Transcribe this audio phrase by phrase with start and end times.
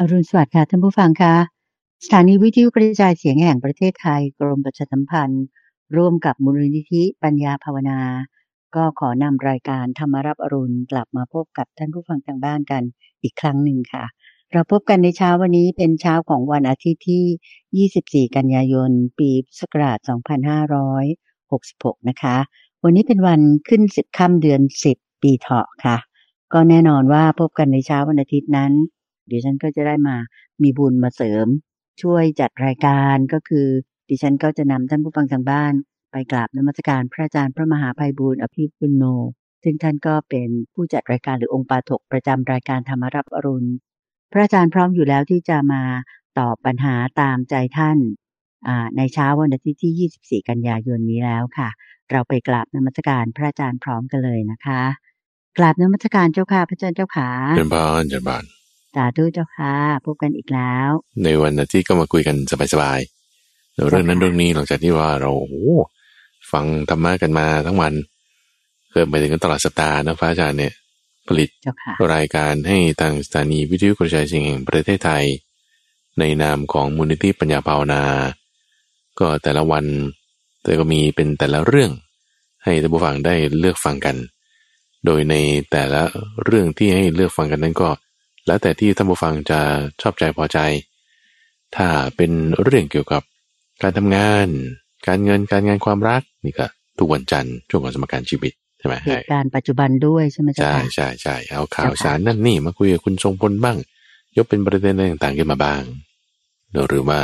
[0.00, 1.34] อรุณสวัสดิ์ค่ะท่านผู้ฟังคะ
[2.04, 5.44] สถานีวิทยุกระจายเสียงแห่งประเทศไทย กรมประชาสัมพันธ์
[5.96, 8.00] ร่วมกับมูลนิธิปัญญาภาวนา
[8.74, 12.82] ก็ขอนำรายการธรรมรับอรุณกลับมาพบกับท่านผู้ฟังทางบ้านกัน
[13.22, 14.04] อีกครั้งหนึ่งค่ะ
[14.52, 19.98] เราพบกันในเช้าวันนี้เป็นเช้าของวันอาทิตย์ที่ 24 กันยายน ปีพุทธศักราช
[21.24, 22.36] 2566 นะคะ
[22.84, 24.60] วันนี้เป็นวันขึ้น10ค่ำเดือน
[24.92, 25.96] 10 ปีเถาะค่ะ
[26.52, 28.74] ก็แน่นอนว่าพบกันในเช้าวันอาทิตย์นั้น
[29.30, 30.16] ดิฉันก็จะได้มา
[30.62, 31.46] มีบุญมาเสริม
[32.02, 33.66] ช่วยจัดรายการก็คือ
[34.08, 35.72] ดิฉันก็จะนำท่านผู้ฟังทางบ้าน
[36.10, 39.04] ไปกราบนมัสการพระอาจารย์พระมหาภัยบูร์อภิปุโน
[39.64, 43.70] ซึ่งท่านก็เป็นผู้จัดรายการหรือองค์ปาถกประจำรายการธรรมรับอรุณ
[44.32, 45.82] พระอาจารย์พร้อมอยู่แล้วที่จะมา
[46.38, 47.98] ตอบปัญหาตามใจท่าน
[48.96, 51.68] ในเช้าวันอาทิตย์ที่ 24 กันยายนนี้แล้วค่ะ
[52.10, 54.82] เราไปกราบนมัสการพระอาจารย์พร้อมกันเลยนะคะ
[55.58, 58.55] กราบนมัสการเจ้าค่ะพระอาจารย์เจ้าขาเจริญพรเจริญพร
[58.96, 59.74] สาธุเจ้าค่ะ
[60.06, 60.90] พบกันอีกแล้ว
[61.24, 62.36] ในวันอาทิตย์ก็มาคุยกัน
[62.72, 65.74] สบายๆเรื่องนั้นเรื่องนี้หลังจากที่ว่าเราโอ้
[66.52, 67.92] ฟังธรรมะกันมาทั้งวัน
[68.92, 70.72] เกิดไปถึงกันตลอดสัปดาห์นะพระอาจารย์เนี่ย
[71.28, 71.48] ผลิต
[72.14, 75.24] รายการให้ทางสถานีวิทยุกระจายเสียงแห่งประเทศไทย
[76.18, 78.02] ในนามของมูลนิธิปัญญาภาวนา
[79.20, 79.84] ก็แต่ละวัน
[80.62, 81.90] แต่ก็มีเป็นแต่ละเรื่อง
[82.64, 84.16] ให้ท่านผู้ฟังได้เลือกฟังกัน
[85.06, 85.34] โดยใน
[85.70, 86.02] แต่ละ
[86.44, 87.88] เรื่องที่ให้เลือกฟังกันนั้นก็
[88.46, 89.60] แล้วแต่ที่ท่านผู้ฟังจะ
[90.02, 90.58] ชอบใจพอใจ
[91.76, 92.30] ถ้าเป็น
[92.62, 93.22] เรื่องเกี่ยวกับ
[93.82, 94.46] การทำงาน
[95.06, 96.66] การเงินการงานความรักนี่ก็
[96.98, 103.76] ทุกวันจันทร์ช่วงของสมการชีวิตใช่ไหมเหตุการณ์ปัจจุบันด้วยใช่ไหมจ๊ะใช่ใช่ใช่เอาข่าวสารนั่นนี่มาคุยกับคุณทรงพลบ้าง
[104.36, 105.82] ยกเป็นประเด็นต่างๆขึ้นมาบ้าง
[106.88, 107.20] หรือว่า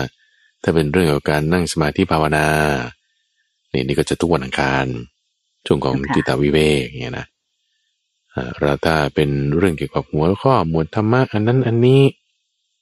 [0.62, 2.46] ถ้าเป็นเรื่องเกี่ยวกับการนั่งสมาธิภาวนา
[3.72, 4.86] นี่นี่ก็จะทุกวันอังคาร
[5.66, 12.02] ช่วงของจิตวิเวกเงี้ยนะเราถ้าเป็นเรื่องเกี่ยวกับหัวข้อหมวดธรรมะอันนั้นอันนี้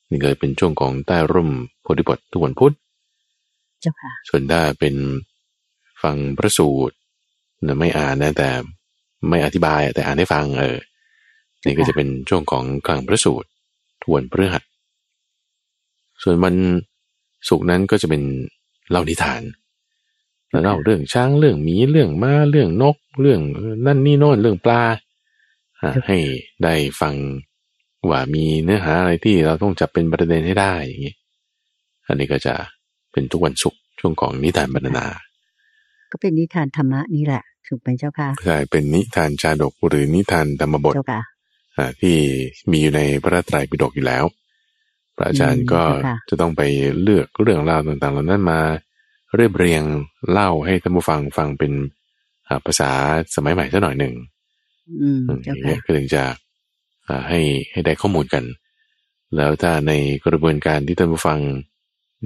[0.08, 1.50] นี่เกิดเป็นช่วงของใต้ร่ม
[1.82, 2.74] โพธิบททุกวันพุธ
[3.80, 4.94] เจ้าค่ะส่วนถ้าเป็น
[6.02, 6.96] ฟังพระสูตร
[7.66, 8.48] นะไม่อ่านนะแต่
[9.28, 10.78] ไม่อธิบายแต่อ่านให้ฟังเออ
[11.64, 13.48] นี่ก็จะเป็นช่วงของกลางพระสูตร
[14.02, 14.62] ทวนพฤหัส
[16.22, 16.54] ส่วนวัน
[17.48, 18.22] สุกนั้นก็จะเป็น
[18.90, 19.42] เล่านิทาน
[20.64, 23.40] เล่าเรื่องช้างเรื่องหมีเรื่องม้าเรื่องนก เรื่อง
[23.86, 24.82] นั่นนี่โน่นเรื่องปลา
[26.06, 26.18] ให้
[26.64, 27.14] ได้ฟัง
[28.10, 31.14] ว่ามีเนื้อหาอะไรที่เราต้องจับเป็นประเด็นให้ได้อย่างนี้
[32.06, 32.54] อันนี้ก็จะ
[33.12, 35.06] เป็นทุกวันศุกร์ช่วงของนิทานบรรณา
[36.12, 40.94] ก็เป็นนิทานธรรมะนี่แหละถูกไหมเจ้าค่ะใช่เป็นนิทานชาดกหรือนิทานธรรมบท
[42.00, 42.16] ที่
[42.70, 44.24] มีอยู่ในพระไตรปิฎกอยู่แล้ว
[45.16, 45.82] พระอาจารย์ก็
[46.28, 46.62] จะต้องไป
[47.02, 48.60] เลือกเรื่องราวต่างๆเหล่านั้นมา
[49.36, 49.82] เรียบเรียง
[50.30, 51.72] เล่าให้ท่านผู้ฟังฟังเป็น
[52.66, 52.90] ภาษา
[53.34, 54.14] สมัยใหม่สักหน่อยหนึ่ง
[55.44, 56.24] อย่างเงี้ยก็ถึงจะ
[57.28, 57.40] ให้
[57.72, 58.44] ให้ได้ข้อมูลกัน
[59.36, 59.92] แล้วถ้าใน
[60.26, 61.40] กระบวนการที่ท่านผู้ฟัง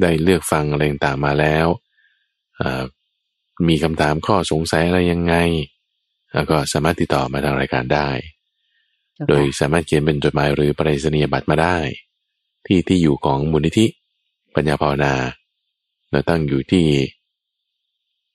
[0.01, 1.67] ได้เลือกฟังอะไรต่างมาแล้ว
[3.69, 5.35] มีคำถามข้อสงสัยอะไรยังไง
[6.35, 8.11] แล้วก็สามารถติดต่อมาทางรายการได้
[9.29, 11.77] โดยสามารถเขียนเป็นจดหมายหรือปริศนียบัตรมาได้
[12.67, 13.87] ที่ที่อยู่ของมูลนิธิ
[14.55, 15.15] ปัญญาภาวนา
[16.11, 16.87] เราตั้งอยู่ที่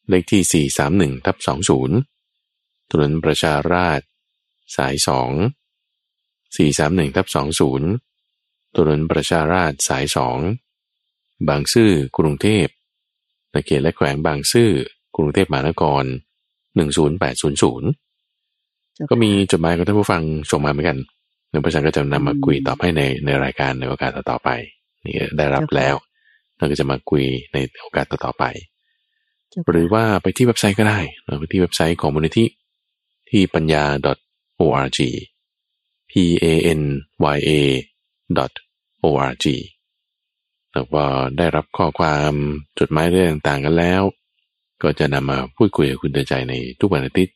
[0.10, 0.66] เลขที่
[1.12, 1.38] 431ทับ
[2.14, 4.02] 20ถนนประชาราช
[4.78, 5.30] สายสอง
[6.58, 7.90] สี่สามหนึ่งทับสองศูนย์
[8.76, 10.38] ถนนประชาราชสายสอง
[11.48, 12.68] บางซื่อกรุงเทพ
[13.54, 14.70] นเขตและแขวงบางซื่อ
[15.16, 16.04] กรุงเทพมหานคร
[16.76, 17.90] หนึ่งศูนย์แปดศูนย์ศูนย์
[19.12, 20.98] ก็มีจดหมายของท่านผู้ฟังส่งมาเหมือนกัน
[21.50, 24.50] หนึ่งประชาก็จะนำมาคุยตอบให้ในในรายการในโอกาสต่อไป
[25.06, 25.96] นี่ได้รับแล้ว
[26.58, 28.44] เราก็จะมาคุยในโอกาสต่อไป
[29.72, 31.00] หรือว่าไปที่เว็บไซต์ก็ได้
[31.40, 32.46] ไปที่เว็บไซต์ของมูลนิธิ
[33.30, 33.84] ที่ปัญญา
[34.68, 35.00] org
[36.12, 36.46] p a
[36.80, 36.82] n
[37.36, 37.52] y a
[39.04, 39.46] org
[40.72, 41.04] แล้วพอ
[41.38, 42.34] ได้รับข้อความ
[42.80, 44.04] จดหมายเรื่องต่างกันแล้ว
[44.82, 47.36] ก็จะนำมาพูดคุยกับคุณเดินใจในทุกวันอาทิตย์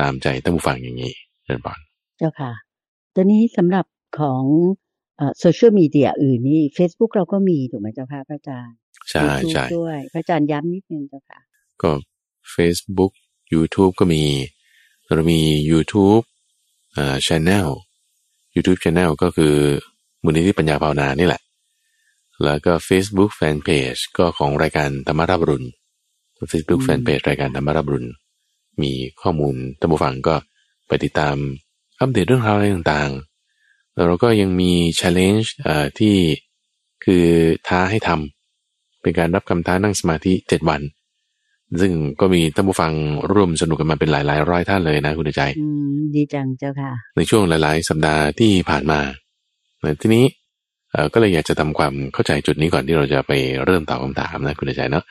[0.00, 1.12] ตามใจตั้งผู้ฟังอย่างนี้
[1.44, 1.78] เดินบอล
[2.18, 2.52] เจ้าค่ะ
[3.14, 3.86] ตัวนี้สำหรับ
[4.20, 4.44] ของ
[5.38, 8.76] โซเชียลมีเดียอื่นนี่ Facebook เราก็มีถูกไหมเจ้าค่ะพระอาจารย์
[9.10, 11.40] ใช่ใช่ด้วย พระอาจารย์ย้ำนิดนึงเจ้าค่ะ
[11.82, 11.90] ก็
[12.54, 13.12] Facebook
[13.54, 14.22] YouTube ก็มี
[15.04, 15.40] เรามี
[15.70, 16.24] YouTube
[16.96, 17.68] อ่า channel
[18.54, 19.54] YouTube channel ก็คือ
[20.24, 21.42] มูลนิธิปัญญาภาวนานี่แหละ
[22.44, 25.64] แล้วก็ Facebook Fanpage ก็ของรายการธรรมรับรุน
[26.50, 28.06] Facebook Fanpage รายการธรรมรับรุน
[28.82, 28.92] มี
[29.22, 30.36] ข้อมูลท่านผู้ฟังก็
[30.88, 31.36] ไปติดตาม
[32.00, 36.14] อัปเดตเรื่องราวอะไรต่างๆ แล้วเราก็ยังมี challenge อ่าที่
[37.04, 37.24] คือ
[37.68, 40.80] ท้าให้ทำเป็นการรับคำท้านั่งสมาธิเจ็ดวัน
[41.80, 42.92] ซึ่งก็มีท่านผู้ฟัง
[43.32, 49.00] ร่วมสนุกกันมาเป็นหลายๆร้อยท่านเลยนะ คุณใจอืมดีจังเจ้าค่ะ ในช่วงหลาย ๆ สัปดาห์ที่ผ่านมา
[50.00, 50.24] ทีนี้
[50.92, 53.32] เอ่อก็เลยอยากจะทำความเข้าใจจุดนี้ก่อนที่เราจะไป
[53.64, 55.04] เริ่มตอบคำถามนะคุณใจเนาะ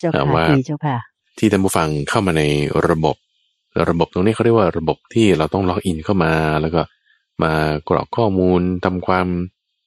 [0.00, 0.96] เจ้าเอ่อค่ะว่าดีเจ้าค่ะ
[1.38, 2.42] ที่ท่านผู้ฟังเข้ามาใน
[2.88, 3.16] ระบบ
[3.90, 6.82] ระบบตรงนี้เขาเรียกว่าระบบที่เราต้องล็อกอินเข้ามาแล้วก็
[7.42, 7.52] มา
[7.88, 9.26] กรอกข้อมูลทำความ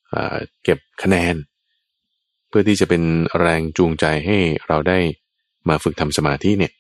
[0.10, 1.36] เอ่อเก็บคะแนน
[2.48, 3.02] เพื่อที่จะเป็น
[3.40, 4.38] แรงจูงใจให้
[4.68, 5.00] เราได้
[5.70, 6.72] มาฝึกทำสมาธิเนี่ย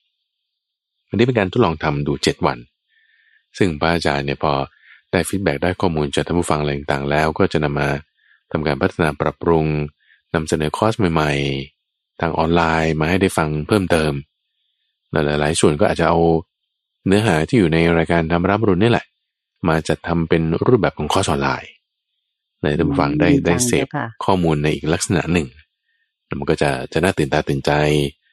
[1.09, 2.57] อันนี้เป็นการทดลองทำดูเจ็ดวัน
[3.57, 4.53] ซึ่งพระอาจารย์เนี่ยพอ
[5.11, 7.89] ได้ feedback ได้ข้อมูลจากท่านผู้ฟังอะไรต่างๆแล้ว ก็จะนำมา
[8.51, 9.65] ทำการพัฒนาปรับปรุง
[10.33, 14.11] นำเสนอคอร์สใหม่ๆ ทางออนไลน์มาให้ได้ฟังเพิ่มเติม
[15.11, 16.19] หลายๆส่วนก็อาจจะเอา
[17.07, 19.05] เนื้อหาที่อยู่ในรายการธรรมะรับอรุณนี่แหละ
[19.67, 21.71] มาจัดทำเป็นรูปแบบของคอร์สออนไลน์
[22.61, 25.47] ในท่านผู้ฟังได้ดีจังได้เสพเจ้าค่ะข้อมูลในอีกลักษณะหนึ่ง
[26.25, 28.24] แล้วมันก็จะจะน่าตื่นตาตื่นใจเอ่อค่ะ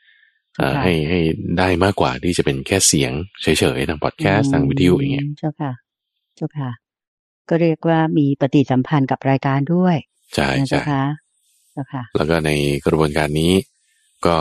[0.82, 1.20] ให้ให้
[1.58, 3.12] ได้มากกว่าที่จะเป็นแค่เสียง
[3.43, 3.46] เฉ
[3.76, 5.72] ยๆทางพอดแคสต์ทางวิทยุอย่างเงี้ยมเจ้าค่ะ
[6.37, 6.70] เจ้าค่ะ
[7.49, 9.96] ก็เรียกว่ามีปฏิสัมพันธ์กับรายการด้วย
[10.34, 11.02] ใช่นะเจ้าใช่ค่ะ
[11.72, 12.50] เจ้าค่ะ แล้วก็ใน
[12.87, 13.52] กระบวนการนี้
[14.26, 14.37] ก็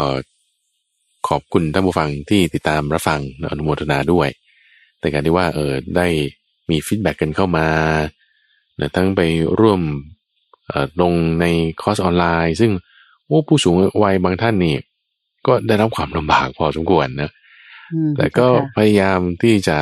[1.30, 3.19] ขอบคุณท่านผู้ฟังที่ติดตามรับฟัง
[3.50, 4.30] อนุโมทนาด้วย
[5.00, 6.08] แต่การที่ว่าเออได้
[6.69, 7.68] มี feedback กันเข้ามา
[8.80, 9.22] นะทั้งไป
[9.60, 9.81] ร่วม
[10.68, 11.46] เอ่อลงใน
[11.81, 12.72] คอร์สออนไลน์ ซึ่ง
[13.25, 14.75] โอ้ผู้สูงวัยบางท่านนี่
[15.48, 17.32] ก็ได้รับความลำบากพอสมควรนะ
[17.94, 19.78] อืมแต่ก็เจ้าค่ะพยายามที่จะ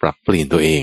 [0.00, 0.82] ปรับเปลี่ยนตัวเอง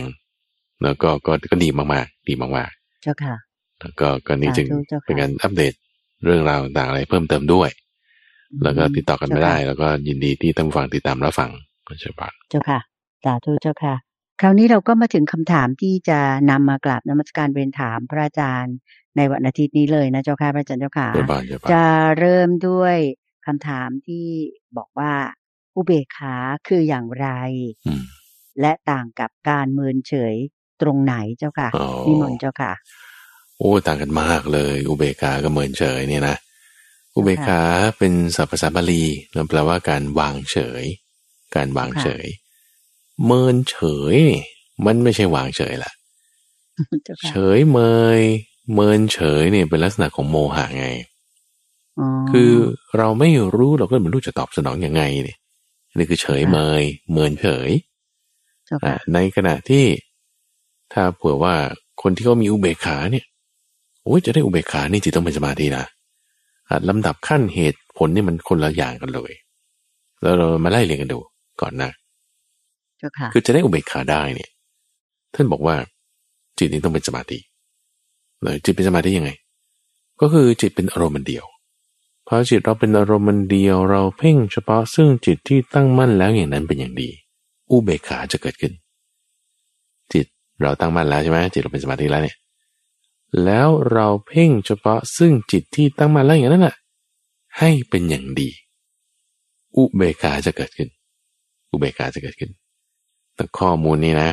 [0.84, 2.72] แล้วก็ก็ก็ดีมากๆ ดีมาก
[3.04, 5.74] เจ้าค่ะๆแล้วก็ก็นี่จึงสาธุเจ้าค่ะเป็นการอัปเดต
[6.26, 7.70] เรื่องราวต่างๆอะไรเพิ่มเติมด้วย
[8.64, 11.52] แล้วก็ติดต่อกันไม่ได้ แล้วก็ยินดีที่ท่านผู้ฟังติดตามรับฟัง
[11.88, 12.80] ก็จะบัตเจ้าค่ะ
[13.24, 13.96] สาธุเจ้าค่ะ
[14.42, 18.76] คราวนี้เราก็มาถึงคำถามที่จะนำมากราบนมัสการเรียนถามพระอาจารย์
[19.18, 21.86] ในวันอาทิตย์นี้เลยนะเจ้าค่ะพระอาจารย์เจ้าค่ะเจะบานจะบานจะ
[22.20, 22.98] เริ่มด้วย
[23.46, 24.28] คำถามที่
[24.78, 25.14] บอกว่า
[25.76, 26.36] อุเบกขา
[26.68, 27.28] คืออย่างไร
[27.88, 28.04] อืม
[28.62, 30.36] และต่างกับการเมินเฉย
[30.82, 32.74] ตรงไหนเจ้าค่ะอ๋อนิมนต์เจ้าค่ะ
[33.58, 36.38] โอ้ต่างกันมากเลย อุเบกขากับเมินเฉยเนี่ยนะ
[37.16, 37.62] อุเบกขา
[37.98, 39.04] เป็นศัพท์ภาษาบาลี
[39.36, 40.84] นั่นแปลว่าการวางเฉย
[41.56, 42.26] การวางเฉย
[43.26, 43.78] เมินเฉ
[44.14, 44.42] ยนี่
[44.86, 45.92] มันไม่ใช่วางเฉยละ
[47.06, 47.80] เจ้าเฉค่ะยเม
[48.20, 48.22] ย
[48.74, 51.13] เมินเฉยเนี่ยเป็นลักษณะของโมหะไงอ๋อ
[52.32, 52.52] คือ
[52.98, 55.38] เราไม่รู้เราก็ไม่รู้จะตอบสนองยังไงเนี่ย
[55.98, 57.70] นี่คือเฉยเมยเมินเฉย
[58.68, 59.86] เจ้าอะค่ะในขณะที่
[60.94, 61.56] ถ้าเผื่อว่า
[62.02, 63.26] คนที่เขามีอุเบกขาเนี่ย
[64.04, 65.86] โอ้ยจะได้อุเบกขานี่จิตต้องเป็นสมาธินะ
[66.70, 69.32] อะลำดับขั้นเหตุผลนี่มันคนละอย่างกันเลย
[70.22, 71.20] แล้วเรามาไล่เรียงกันดู
[71.62, 71.92] ก่อนนะ
[73.00, 74.50] เจ้าค่ะคือจะได้อุเบกขาได้เนี่ย
[75.36, 75.76] ท่านบอกว่า
[76.58, 77.40] จิตนี้ต้องเป็นสมาธิ
[78.42, 79.32] แล้วจิตเป็นสมาธิยังไง
[80.22, 81.46] ก็คือจิตเป็นอารมณ์มันเดียว
[82.28, 87.10] พอจิตเราเป็นอารมณ์มันเดียวเราเพ่งเฉพาะซึ่งจิตที่ตั้งมั่นแล้วอย่างนั้นเป็นอย่างดี
[87.72, 88.74] อุเบกขาจะเกิดขึ้น
[90.14, 90.26] จิต
[90.62, 92.38] เราตั้งมั่นแล้วใช่ไหมจิตเราเป็นสมาธิแล้วเนี่ย
[93.46, 96.76] แล้วเราเพ่งเฉพาะซึ่งจิตที่ตั้งมั่นแล้วอย่างนั้นน่ะ
[97.60, 98.50] ให้เป็นอย่างดี
[99.78, 100.90] อุเบกขาจะเกิดขึ้น
[101.72, 102.52] อุเบกขาจะเกิดขึ้น
[103.36, 104.30] แต่ข้อมูลนี้นะ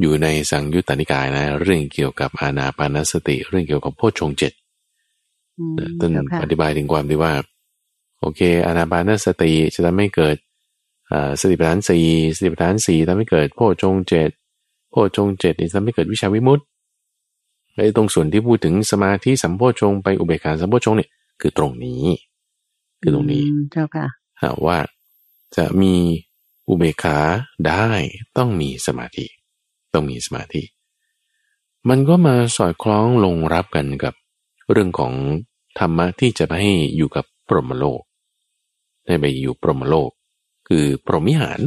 [0.00, 4.52] อยู่ในสังยุตตนิกายนะ เรื่องเกี่ยวกับอานาปานสติ เรื่องเกี่ยวกับโพชฌงเจ็ด
[6.00, 7.32] ต้นเจ้าค่ะอธิบายถึงความที่ว่า
[8.20, 10.36] โอเค อานาปานสติจะทำให้เกิด
[11.12, 12.04] อ่าสติปัฏฐานสี่
[12.36, 14.30] สติปัฏฐานสี่ทำให้เกิดโพชฌงค์เจ็ด
[14.90, 16.64] โพชฌงค์เจ็ดนี่ทำให้เกิดวิชาวิมุตติ
[17.76, 22.04] ไอ้ตรงส่วนที่พูดถึงสมาธิสัมโพชฌงค์ไปอุเบกขาสัมโพชฌงค์เนี่ยคือตรงนี้
[23.02, 24.06] คือตรงนี้มเจ้าค่ะ
[24.42, 24.78] หากว่า
[25.56, 25.94] จะมี
[26.68, 27.18] อุเบกขา
[27.68, 27.88] ได้
[28.36, 29.26] ต้องมีสมาธิ
[29.94, 30.62] ต้องมีสมาธิ
[31.88, 34.14] มันก็มาสอดคล้องลงรับกันกับ
[34.72, 35.12] เรื่องของ
[35.78, 38.00] ธรรมะที่จะไปให้อยู่กับพรหมโลก
[39.06, 40.10] ให้ไปอยู่พรหมโลก
[40.68, 41.60] คือพรหมิหาร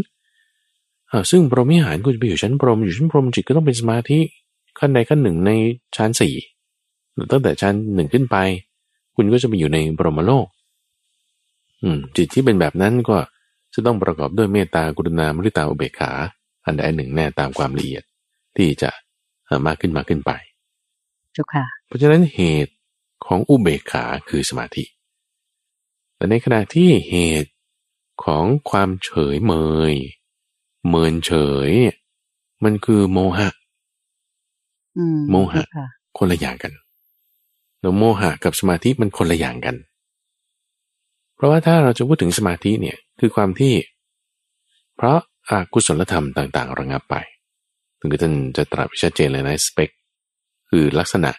[1.11, 4.19] อ่าซึ่งพรหมิหารคุณจะไปอยู่ชั้นพรหมอยู่ชั้นพรหมจิตก็ต้องเป็นสมาธิ
[4.79, 5.51] ขั้นใดขั้นหนึ่งใน
[5.95, 6.33] ชั้นสี่
[7.31, 8.37] ตั้งแต่ชั้นหนึ่งขึ้นไป
[9.15, 10.47] คุณก็จะไปอยู่ในพรหมโลก
[11.81, 13.17] อืม จิตที่เป็นแบบนั้นก็
[13.73, 16.11] จะต้องประกอบด้วยเมตตากรุณามริตาอุเบกขา
[16.65, 18.03] อันใดอันหนึ่งแน่ตามความละเอียด
[18.57, 18.89] ที่จะ
[19.45, 20.31] เอ่อมากขึ้นมากขึ้นไป
[21.33, 22.73] เจ้าค่ะ เพราะฉะนั้นเหตุ
[23.25, 24.83] ของอุเบกขาคือสมาธิ
[26.15, 27.51] แต่ในขณะที่เหตุ
[28.23, 29.53] ของความเฉยเม
[29.91, 29.93] ย
[30.87, 31.31] เมินเฉ
[31.67, 31.97] ยเนี่ย
[32.63, 33.49] มันคือโมหะ
[34.97, 36.73] อืมโมหะเจ้าค่ะคนละอย่างกัน
[37.81, 39.75] แล้วโมหะกับสมาธิมันคนละอย่างกัน
[41.35, 43.73] เพราะว่าถ้าเราจะพูดถึงสมาธิเนี่ยคือความที่
[44.95, 45.17] เพราะ
[45.49, 47.15] อากุศลธรรมต่าง ๆ ระงับไป
[47.99, 49.89] ถึงท่านจะตรัสไว้ชัดเจนเลยนะสเปค
[50.69, 51.31] คือลักษณะ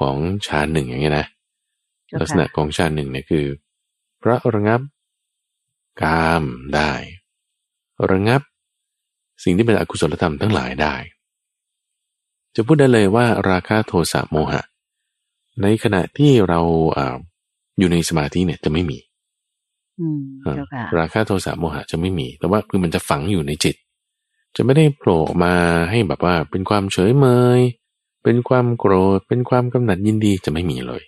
[0.00, 1.26] ของฌานหนึ่งอย่างเงี้ยนะ
[2.06, 3.44] เจ้าลักษณะค่ะของฌานหนึ่งเนี่ยคือ
[4.22, 4.80] พระระงับ
[6.02, 6.92] กามได้
[8.10, 8.40] ระงับ
[9.44, 10.94] สิ่งที่เป็นอกุศลธรรมทั้งหลายได้
[12.54, 14.62] จะพูดได้เลยว่าราคะโทสะโมหะ
[15.62, 16.60] ในขณะที่เรา
[16.96, 17.16] อ่า
[17.78, 18.98] อยู่ในสมาธิเนี่ยจะไม่มี
[20.00, 20.22] อืม
[20.54, 23.76] เจ้าค่ะราคะโทสะโมหะจะไม่มี แต่ว่าคือมันจะฝังอยู่ในจิต
[24.56, 25.54] จะไม่ได้โผล่ออกมา
[25.90, 27.26] ให้แบบว่าเป็นความเฉยเม
[27.58, 27.60] ย
[28.26, 31.02] เป็นความโกรธ เป็นความกำหนัดยินดีจะไม่มีเลย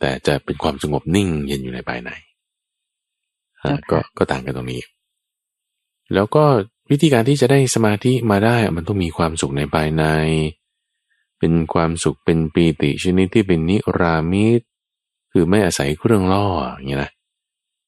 [0.00, 2.10] แต่จะเป็นความสงบนิ่งเย็นอยู่ในภายใน
[3.62, 4.82] อ่าก็ก็ต่างกันตรงนี้
[6.14, 6.44] แล้วก็
[6.90, 10.04] วิธีการที่จะได้สมาธิมาได้มันต้องมีความสุขในภายใน
[11.38, 14.60] เป็นความสุขเป็นปีติชนิดที่เป็นนิรามิต
[15.32, 17.10] คือไม่อาศัยเครื่องล่ออย่างนี้นะ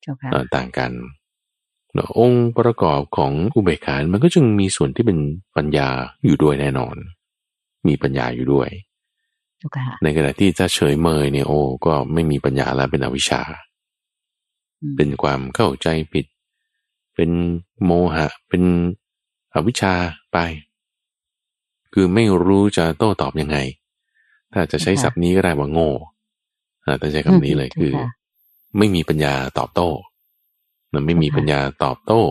[0.02, 0.92] เจ้าค่ะเอ่อต่างกัน
[1.94, 5.18] แล้วองค์ประกอบของอุเบกขามันก็จึงมีส่วนที่เป็น
[5.56, 5.88] ปัญญา
[6.24, 6.96] อยู่ด้วยแน่นอน
[7.86, 8.68] มีปัญญาอยู่ด้วย
[9.58, 13.42] เจ้าค่ะในขณะที่ถ้าเฉยเมยเนี่ยโอ้ก็ไม่มีปัญญาแล้วเป็นอวิชชา
[14.80, 16.26] อืมเป็นความเข้าใจผิด
[17.14, 17.30] เป็น
[17.84, 18.62] โมหะ เป็น
[19.54, 19.94] อวิชชา
[20.32, 20.38] ไป
[21.92, 23.56] คือไม่รู้จะโต้ตอบยังไง
[24.52, 25.90] ถ้าจะใช้ศัพท์นี้ก็ได้ว่าโง่
[26.84, 28.06] อ่าแต่ใช้คำนี้เลยคือจ้ะ
[28.78, 29.88] ไม่มีปัญญาตอบโต้
[30.92, 32.22] มันไม่มีปัญญาตอบโต้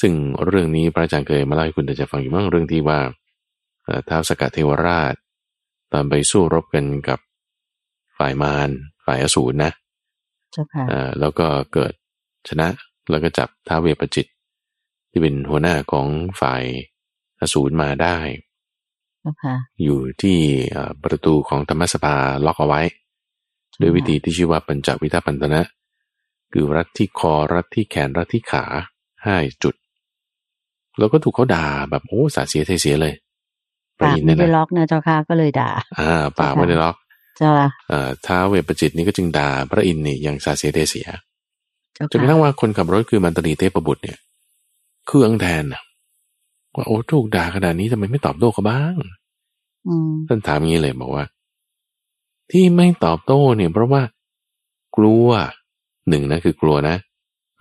[0.00, 0.12] ซึ่ง
[0.46, 3.12] เรื่องนี้พระอาจารย์เคยมาเล่าให้คุณแต่จะฟังอยู่บ้างเรื่องที่ว่าเอ่อ
[4.08, 5.14] ท้าวสกัดเทวราช
[5.92, 7.18] ตอนไปสู้รบกันกับ
[8.18, 8.70] ฝ่ายมาร
[9.04, 9.70] ฝ่ายอสูรนะ
[10.52, 11.92] เจ้าค่ะอ่าแล้วก็เกิด
[12.48, 12.68] ชนะ
[13.10, 14.26] แล้วก็จับท้าวเวปจิต
[15.10, 16.06] ที่เป็นหัวหน้าของ
[16.40, 16.64] ฝ่าย
[17.40, 18.16] อสูรมาได้
[19.20, 20.38] เจ้าค่ะอยู่ที่
[20.72, 22.16] เอ่อประตูของธรรมสภา
[22.46, 22.82] ล็อกเอาไว้
[23.80, 25.62] ด้วยวิธีที่ชื่อว่าปัญจวิทัปันตนะ
[26.52, 28.64] คือรัดที่คอรัดที่แขนรัดที่ขา
[29.26, 29.74] ห้าจุด
[30.98, 33.27] แล้วก็ถูกเขาด่าแบบโอ้สาเสียเทเสียเลยพระ
[34.02, 36.96] ปากอินทร์ไม่เนี่ยได้นะล็อกนะเจ้าค่ะก็เลยด่า อ่าปากไม่ได้ล็อก
[37.38, 41.08] เจ้าค่ะเอ่อท้าวเวปจิตนี่ก็จึงด่าพระอินทร์นี่อย่างสาเสียเทเสีย
[41.94, 44.18] เจ้าจนกระค่ะทั่งว่าคนขับรถคือมันตรีเทพบุตรเนี่ย
[45.06, 45.82] เครื่องแทนน่ะ
[46.76, 48.96] ว่าโอ้ถูกด่าขนาดนี้ทำไมไม่ตอบโต้เขาบ้าง
[49.88, 51.24] อืมท่านถามอย่างนี้เลยบอกว่า
[52.52, 54.02] ที่ไม่ตอบโต้เนี่ย เพราะว่า
[54.96, 55.28] กลัว
[56.08, 56.96] หนึ่งนะคือกลัวนะ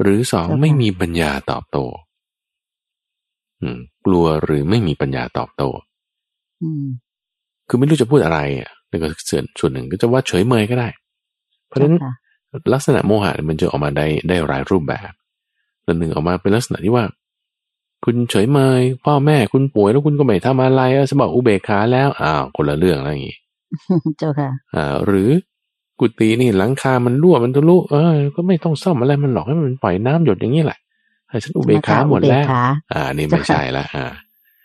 [0.02, 1.86] หรือสองไม่มีปัญญาตอบโต้
[3.62, 5.87] อืมกลัวหรือไม่มีปัญญาตอบโต้อืม
[7.70, 10.88] คือไม่รู้จะพูดอะไรอะแล้วก็ส่วนส่วนหนึ่งก็จะว่าเฉยเมยก็ได้
[11.68, 12.14] เพราะฉะนั้นจ้ค่ะ
[12.74, 15.12] ลักษณะโมหะเนี่ยมันจะออกมาได้ได้หลายรูปแบบ
[15.84, 17.06] แล้วหนึ่งออกมาเป็นลักษณะที่ว่า
[18.06, 23.38] คุณเฉยเมยพ่อแม่คุณป่วยแล้วคุณก็ไม่ทำอะไรเออสมบอกอุเบกขาแล้วอ้าวคนละเรื่องแล้วอย่างงี้
[24.18, 25.30] เจ้าค่ะอ่าหรือ
[26.00, 30.80] กุฏินี่หลังคา มันรั่วมันทะลุเออ ก็ไม่ต้องซ่อมอะไรมันหรอกให้มันปล่อยน้ำหยดอย่างนี้แหละ
[31.30, 34.06] ให้ฉันอุเบกขาหมดแล้วอุเบกขาอ่า นี่ไม่ใช่ละอ่า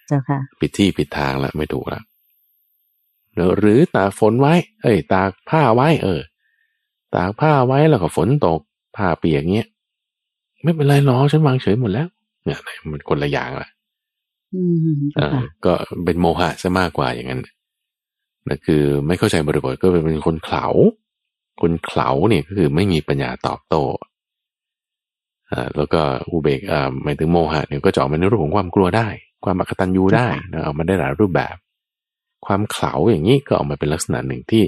[0.06, 2.04] เจ้าค่ะผิดที่ผิดทางแล้วไม่ถูกแล้ว
[3.36, 6.20] แล้วหรือตากฝนไว้ เอ้ย ตากผ้าไว้ เออ
[7.14, 8.60] ตากผ้าไว้แล้วก็ฝนตก
[8.96, 9.68] ผ้าเปียกเงี้ย
[10.62, 12.08] ไม่เป็นไรหรอกฉันวางเฉยหมดแล้ว
[12.44, 12.58] เนี่ย
[12.90, 13.68] มันคนละอย่างละ
[14.54, 14.62] อื
[14.98, 15.72] มเอเจ้าอค่ะก็
[16.04, 17.40] เป็นโมหะซะมากกว่าอย่างนั้น
[18.48, 20.66] นั่นคือไม่เข้าใจบริบทก็เป็นคนเขลา
[21.60, 23.82] คนเขลาเนี่ยก็คือไม่มีปัญญาตอบโต้
[25.52, 29.08] อ่าแล้วก็อุเบกอ่าหมายถึงโมหะเนี่ยก็จะออกมาในรูปของความกลัวได้
[29.44, 31.54] ความอักตันยูได้นะเอามาได้หลายรูปแบบ
[32.46, 34.62] ความเขลาอย่างนี้ก็ออกมาเป็นลักษณะหนึ่งที่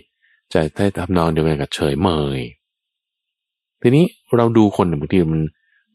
[0.52, 2.40] จะได้ทำนองเดียวกันกับเฉยเมย
[3.82, 4.04] ทีนี้
[4.36, 5.40] เราดูคนบางทีมัน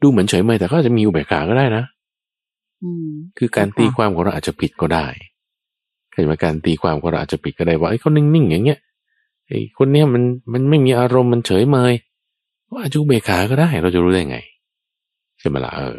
[0.01, 1.83] ดูเหมือนเฉยเมยแต่ก็อาจจะมีอุเบกขาก็ได้นะ
[2.83, 5.07] อืมคือการตีความของเราอาจจะผิดก็ได้
[6.12, 8.79] เข้าใจไหมการตีความของเราอาจจะผิดก็ได้ว่าไอ้ยเขานิ่งๆอย่างเงี้ย
[9.48, 11.93] ไอ้คนเนี้ยมันมันไม่มีอารมณ์มันเฉยเมย
[12.71, 14.38] ว่าอาจจะอุเบกขาก็ได้ เราจะรู้ได้ไง
[15.39, 15.98] ใช่ไหมล่ะเออ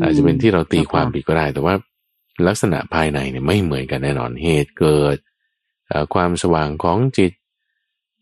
[0.00, 1.74] อาจจะเป็นที่เราตีความผิดก็ได้ แต่ว่า
[2.46, 5.16] ลักษณะภายในเนี่ยไม่เหมือนกันแน่นอนเหตุเกิด
[5.88, 7.32] เอ่อความสว่างของจิต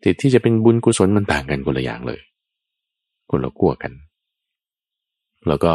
[0.05, 2.21] จิตที่จะเป็นบุญกุศลมันต่างกันคนละอย่างเลย
[3.31, 3.93] คนละขั้วกัน
[5.49, 5.73] แล้วก็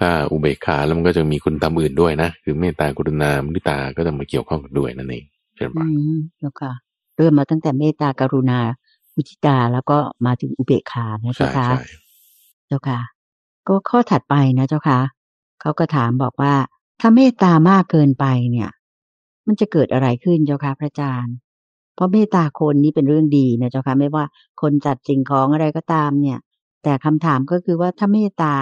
[0.00, 5.24] ถ้าอุเบกขาแล้วมันก็จะมีคุณธรรมอื่นด้วยนะ คือเมตตากรุณามุทิตาก็จะมาเกี่ยวข้องกันด้วยนั่นเอง
[5.56, 6.72] ใช่ไหมอืมเจ้าค่ะ
[7.16, 8.58] เริ่มมาตั้งแต่เมตตากรุณา
[9.14, 11.78] มุทิตาแล้วก็มาถึงอุเบกขานะใช่เจ้าค่ะใช่
[12.66, 13.00] เจ้าค่ะ
[13.68, 15.00] ก็ข้อถัดไปนะเจ้าค่ะ
[15.60, 16.54] เขาก็ถามบอกว่า
[17.00, 18.70] ถ้าเมตตามากเกินไปเนี่ย
[19.46, 21.34] มันจะเกิดอะไรขึ้นเจ้าค่ะพระอาจารย์
[21.94, 24.24] เพราะเมตตาคนนี้เป็นเรื่องดีนะเจ้าค่ะไม่ว่า
[24.60, 26.38] คนจัดสิ่งของอะไรก็ตามเนี่ย
[26.82, 28.54] แต่คำถามก็คือว่าถ้าเมตตา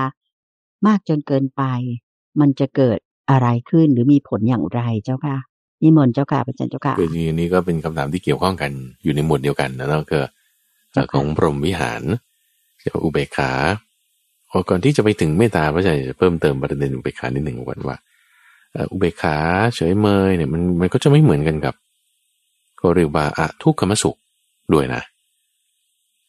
[0.86, 1.62] มากจนเกินไป
[2.40, 2.98] มันจะเกิด
[3.30, 5.36] อะไรขึ้นหรือมีผลอย่างไรเจ้าค่ะ
[5.82, 8.72] นิมนต์เจ้าค่ะพระอาจารย์เจ้าค่ะคือจริงๆนี่ก็เป็นคำถามที่เกี่ยวข้องกัน
[9.04, 10.24] อยู่ในหมวดเดียวกันนะก็คือ
[10.92, 12.02] เจ้าค่ะของพรหมวิหาร
[12.78, 13.52] เกี่ยวกับอุเบกขา
[14.68, 17.98] ก่อนที่จะไปถึงเมตตาพระอาจารย์จะเพิ่มเติมประเด็นอุเบกขานิดหนึ่งก่อนว่า
[18.72, 19.36] เอ่ออุเบกขา
[19.74, 21.74] เฉยเมยเนี่ยมันมันก็จะไม่เหมือนกันกับ
[22.78, 24.16] เขาเรียกว่าอะทุกขมสุข
[24.74, 25.02] ด้วยนะ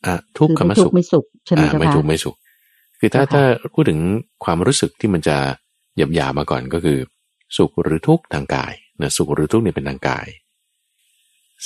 [0.06, 2.36] อะทุกคือขมไม่ทุสุกขข์ไม่สุขใช่ไหมอ่าเจ้าไม่ค่ะถูกไม่สุข
[3.00, 4.00] คือถ้าเจ้าค่ะถ้าพูดถึง
[4.44, 5.38] ความรู้สึกที่มันจะ
[5.98, 6.98] หยาบหยาบๆมาก่อนก็คือ
[7.58, 10.28] สุขหรือทุกข์ทางกายนะสุขหรือทุกข์เนี่ยเป็นทางกาย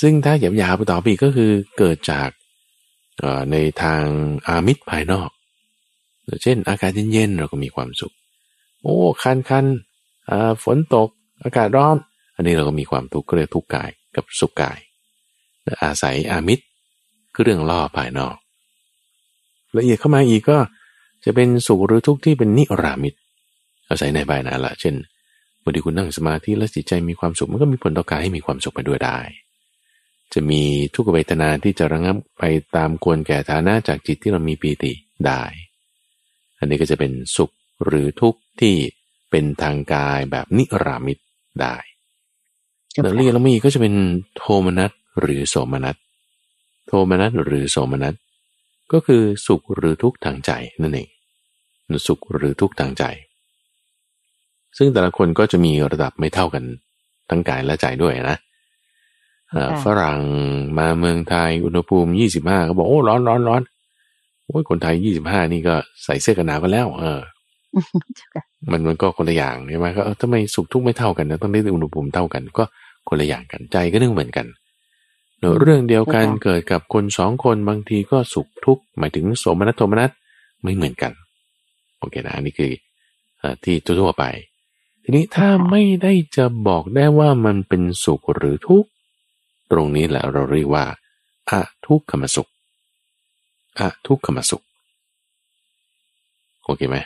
[0.00, 2.30] ซึ่งถ้าหยาบๆไปต่อไปก็คือเกิดจาก
[3.50, 4.02] ในทาง
[4.48, 5.30] อามิตรภายนอก
[6.42, 8.14] เช่น อากาศเย็นๆเราก็มีความสุข
[8.82, 9.66] โอ้คันคัน
[10.64, 11.08] ฝนตก
[11.44, 11.96] อากาศร้อน
[12.36, 14.78] อันนี้เราก็มีความทุกข์ก็เรียกทุกข์กายกับสุขกาย
[15.82, 16.64] อาศัยอามิตร
[17.34, 18.36] คือเรื่องล่อภายนอก
[19.76, 20.58] ละเอียดเข้ามาอีกก็
[21.24, 23.14] จะเป็นสุขหรือทุกข์ที่เป็นนิรามิต
[23.88, 24.94] อาศัยในภายในละเช่น
[25.60, 29.18] เมื่อที่คุณนั่งสมาธิแล้วจิตใจมีความสุขมันก็มีผลต่อกายให้มีความสุขไปด้วยได้
[30.32, 30.62] จะมี
[30.94, 32.42] ทุกขเวทนาที่จะระงับไป
[32.76, 34.92] ตามควรแก่ฐานะจากจิตที่เรามีปีติ
[35.26, 35.42] ได้
[36.62, 37.50] อันนี้ก็จะเป็นสุข
[37.84, 38.74] หรือทุกข์ที่
[39.30, 41.18] เป็นทางกายแบบนิรามิต
[41.60, 41.76] ได้
[43.02, 43.94] แล้วเรียนแล้วมีก็จะเป็น
[44.36, 45.96] โทมนัสหรือโสมนัส
[46.86, 48.14] โทมนัสหรือโสมนัส
[48.92, 50.50] ก็คือสุขหรือทุกข์ทางใจ
[50.82, 51.08] นั่นเอง
[52.06, 53.04] สุขหรือทุกข์ทางใจ
[54.78, 56.64] ซึ่งแต่ละคนก็จะมีระดับไม่เท่ากัน
[57.30, 58.38] ทั้งกายและใจด้วยนะ
[59.84, 60.18] ฝรั่ง
[60.78, 67.20] มาเมืองไทยอุณหภูมิยี่สิบห้าเขาบอกโอ้ร้อนร้อนร้อนโอ้ยคนไทยยี่สิบห้านี่ก็ใส่เสื้อกันหนาวกันแล้ว เออ
[68.70, 72.64] มันมันก็คนละอย่างใช่ไหมก็ทำไมสุขทุกข์ไม่เท่ากันนะต้องได้อุณหภูมิเท่ากัน ก็
[73.08, 74.46] คนละอย่างกันใจก็นึกเหมือนกัน
[75.60, 80.10] เรื่องเดียวกันเกิดกับคนสองคนบางทีก็สุขทุกข์หมายถึงโสมนัสโทมนัส
[80.62, 81.12] ไม่เหมือนกัน
[81.98, 82.72] โอเคนะอันนี้คือ
[83.64, 84.24] ที่ทั่วไป
[85.02, 88.88] ทีนี้ถ้าไม่ได้จะบอกได้ว่ามันเป็นสุขหรือทุกข์
[89.70, 90.84] ตรงนี้แหละเราเรียกว่า
[91.50, 92.48] อะทุกขมสุข
[93.78, 94.62] อะทุกขมสุข
[96.64, 96.96] โอเคไหม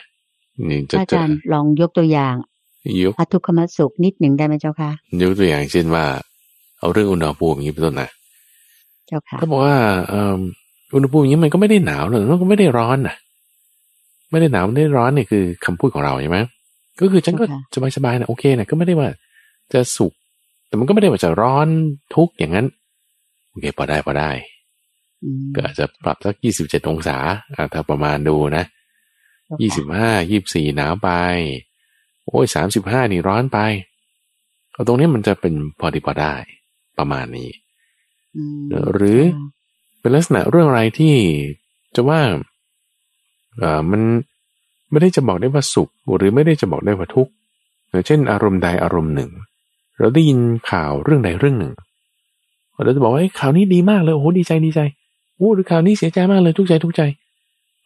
[0.69, 2.35] นี่จะอาจารย์ลองยกตัวอย่าง
[3.03, 6.05] ยกอะทุกขมสุขนิดหนึ่งได้ไหมเจ้าคะยกตัวอย่างเช่นว่า
[6.79, 8.09] เอาเรื่องอุณหภูมิอย่างนี้เป็นต้นนะ
[9.07, 9.75] เจ้าค่ะเขาบอกว่า
[10.93, 13.15] อุณหภูมิอย่างนี้มันก็ไม่ได้หนาวเลยมันก็ไม่ได้ร้อนนะ
[14.31, 16.39] ไม่ได้หนาวไม่ได้ร้อนเนี่ยคือคำพูดของเราใช่ไหม
[16.99, 17.45] ก็คือฉันก็
[17.75, 19.09] สบายสบายนะโอเคนะก็ไม่ได้ว่า
[19.73, 20.13] จะสุก
[20.67, 21.67] แต่มันก็ไม่ได้ว่าจะร้อน
[22.15, 22.65] ทุกอย่างนั้น
[23.49, 24.29] โอเคพอได้พอได้
[25.55, 27.17] ก็อาจจะปรับสักยี่สิบเจ็ดองศา
[27.73, 28.63] ถ้าประมาณดูนะ
[29.61, 31.09] ยี่สิบห้ายี่บสี่หนาวไป
[32.27, 33.59] โอ้ยสามสิบห้านี่ร้อนไป
[34.71, 36.33] เอาตรงนี้มันจะเป็นพอดีพอได้
[36.97, 37.49] ประมาณนี้
[38.93, 39.19] หรือ
[39.99, 41.15] เป็นลักษณะเรื่องอะไรที่
[41.95, 42.21] จะว่า
[43.59, 44.01] เอ่อมัน
[44.91, 47.31] ไม่ได้จะบอกได้ว่าสุข หรือไม่ได้จะบอกได้ว่าทุกข์
[48.07, 49.31] เช่น อารมณ์ใดอารมณ์หนึ่ง
[49.99, 50.39] เราได้ยิน
[50.69, 51.73] ข่าวเรื่องใดเรื่องหนึ่ง
[52.83, 54.79] เราจะบอกว่าข่าวนี้ดีมากเลยโอ้โหดีใจดีใจ
[55.37, 57.01] โอ้หรือข่าวนี้เสียใจมากเลยทุกใจทุกใจ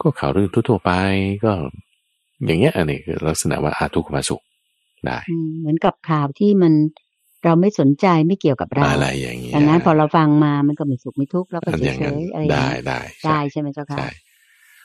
[0.01, 0.91] ก็ข่าวเรื่องทั่วไป
[1.45, 1.51] ก็
[2.45, 4.41] อย่างเงี้ยอันนี้คือลักษณะว่าอาทุกขมาสุข
[5.05, 5.17] ได้
[5.59, 6.73] เหมือนกับข่าวที่มัน
[7.43, 13.97] เราไม่สนใจไม่เกี่ยวกับเราอะไรอย่างนี้ดังนั้นพอเราฟังมามันก็ไม่สุขไม่ทุกข์แล้วก็เฉยๆอะไรได้ได้ได้ใช่ไหมเจ้าค่ะ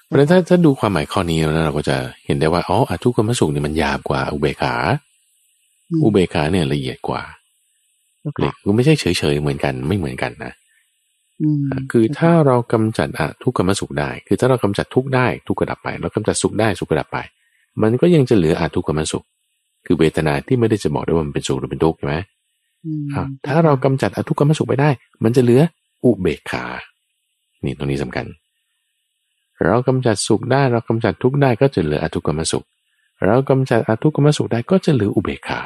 [0.06, 4.74] เพราะฉะนั้นถ้าถ้าดูความหมายข้อนี้แล้วเราก็จะเห็นได้ว่าอ๋ออทุกขมสุขเนี่ยมันยาวกว่าอุเบกขา
[6.02, 7.22] อุเบกขาเนี่ยละเอียดกว่า
[8.38, 10.52] เล็กคือไม่ใช่เฉยๆเหมือนกันไม่เหมือนกันนะ
[11.92, 17.18] คือถ้าเรากำจัดอะทุกขมสุขได้ คือถ้าเรากำจัดทุกได้ทุกกระดับไป เรากำจัดสุขได้สุขกระดับไป
[17.82, 19.24] มันก็ยังจะเหลืออะทุกขมสุข
[19.86, 22.16] คือเวทนาที่ไม่ได้จะบอกได้ว่ามันเป็นสุขหรือเป็นทุกข์ใช่ไหม
[23.46, 24.90] ถ้าเรากำจัดอทุกขมสุขไปได้
[25.24, 25.62] มันจะเหลือ
[26.04, 26.64] อุเบกขา
[27.64, 28.26] นี่ตรงนี้สำคัญ
[29.64, 32.64] เรากำจัดสุขได้ เรากำจัดทุกข์ได้ก็จะเหลืออทุกขมสุข
[33.24, 35.60] เรากำจัดอทุกขมสุขได้ก็จะเหลืออุเบกขา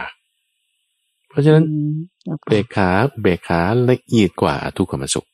[1.28, 1.64] เพราะฉะนั้น
[2.28, 5.26] อุเบกขาอุเบกขาละเอียดกว่าอทุกขมสุข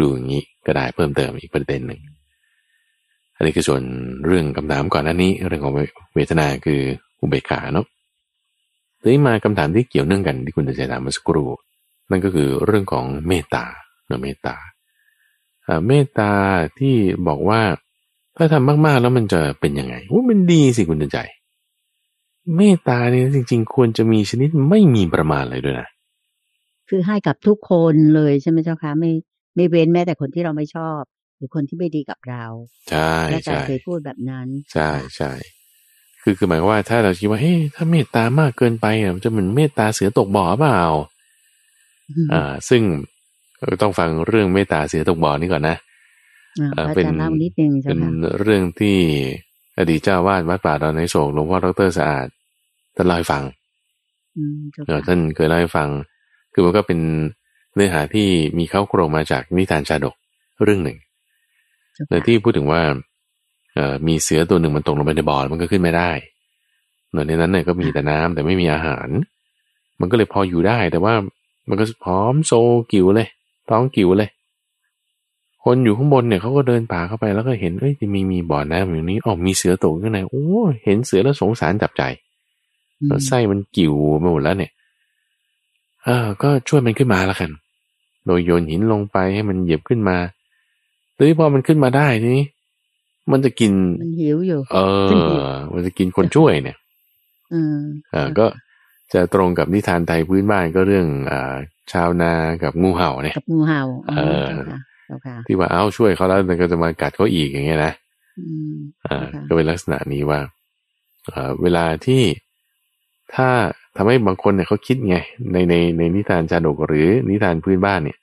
[0.00, 2.00] ดูอย่างนี้ก็ได้เพิ่มเติมอีกประเด็นหนึ่ง
[3.36, 3.82] อันนี้คือส่วน
[4.26, 5.74] เรื่องคำถามก่อนหน้านี้ เรื่องของ
[6.14, 6.80] เวทนาคือ
[7.20, 7.86] อุเบกขาเนาะ
[9.00, 11.48] ทีนี้มาคำถามที่เกี่ยวเนื่องกันที่คุณจะถามมาสักครู่
[12.10, 13.64] นั่นก็คือเรื่องของเมตตา
[14.06, 14.56] เนาะเมตตา
[15.86, 16.32] เมตตา
[16.78, 16.96] ที่
[17.28, 17.60] บอกว่า
[18.36, 21.18] ถ้าทำมากๆแล้วมันจะเป็นยังไงว่ามันดีสิคุณใจ
[22.56, 25.88] เมตตาเนี่ยจริง ๆ ควรจะมีชนิดไม่มีประมาณเลยด้วยนะ
[26.88, 29.10] คือให้กับทุกคนเลยใช่ไหมเจ้าคะไม่
[29.58, 31.00] ไม่เว้นแม้แต่คนที่เราไม่ชอบ
[31.36, 32.44] หรือคนที่ไม่ดีกับเรา
[32.90, 35.32] ใช่และจะเคยพูดแบบนั้น ใช่ใช่
[36.22, 40.80] คือคือหมายว่าถ้าเราคิดว่าเฮ้ยถ้าเมตตามากเกินไปอะมันจะเหมือนเมตตาเสือตกบ่อเปล่า
[42.32, 42.82] อ่า ซึ่ง
[43.82, 45.76] ต้องฟังเรื่องเมตตาเสือตกบ่อนี่ก่อนนะ
[46.76, 47.06] อ่าเป็น
[47.84, 48.00] เป็น
[48.40, 48.98] เรื่องที่
[49.78, 52.26] อดีตเจ้าวาดวัดป่าดอนในโศกหลวงพ่อดรสะอาด
[52.96, 53.42] ท่านเล่าให้ฟัง
[54.86, 55.88] เออท่านเคยเล่าให้ฟัง
[56.52, 57.00] คือมันก็เป็น
[57.78, 60.14] เนื้อหาที่มีเข้าโครงมาจากนิทานชาดก
[60.64, 60.98] เรื่องหนึ่ง
[62.08, 62.80] ในที่พูดถึงว่า
[64.06, 66.10] มีเสือตัวหนึ่งมันตกลงไปในบ่อมันก็ขึ้นไม่ได้
[67.26, 69.08] ในนั้นเนี่ยก็มีแต่น้ำแต่ไม่มีอาหาร
[70.00, 71.14] มันก็เลยพออยู่ได้ แต่ว่า
[71.68, 72.52] มันก็พร้อมโซ
[72.92, 73.28] กิวเลย
[73.70, 74.30] ท้องกิวเลย
[75.64, 80.46] คนอยู่ข้างบนเนี่ยเขาก็เดินป่าเข้าไปแล้วก็เห็นเอ้ยมีมีบ่อน้ำอย่างนี้อ๋อมีเสือตกข้างในโอ้
[80.84, 82.02] เห็นเสือแล้วสงสารจับใจ
[83.06, 84.72] แล้วไส้มันกิวไปหมดแล้วเนี่ย
[86.04, 87.50] เออก็ช่วยมันขึ้นมาแล้วกัน
[88.26, 90.16] โดยโยนหินลงไปให้มันเหยียบขึ้นมา
[91.16, 92.46] หรือพอมันขึ้นมาได้ทีนี้
[93.32, 96.76] มันจะกิน มันหิวอยู่ เออ มันจะกินคนช่วยเนี่ย
[97.52, 97.76] อืม
[98.14, 98.46] อ่าก็
[99.14, 101.54] จะตรงกับนิทานไทยพื้นบ้านก็เรื่องอ่า
[101.92, 107.92] ชาวนากับงูเห่าเนี่ย กับงูเห่า เออเจ้าค่ะเจ้าค่ะที่ว่าเอ้าช่วยเขาแล้วมันก็จะมากัดเขาอีกอย่างเงี้ยนะ
[108.38, 108.74] อืม
[109.06, 110.40] อ่าเจ้าค่ะก็เป็นลักษณะนี้ว่า
[111.30, 112.22] เอ่อเวลาที่
[113.34, 113.48] ถ้า
[113.96, 115.16] ทำให้บางคนเนี่ยเขาคิดไง
[115.52, 118.18] ในในในนิทานชาดกหรือนิทานพื้นบ้านเนี่ย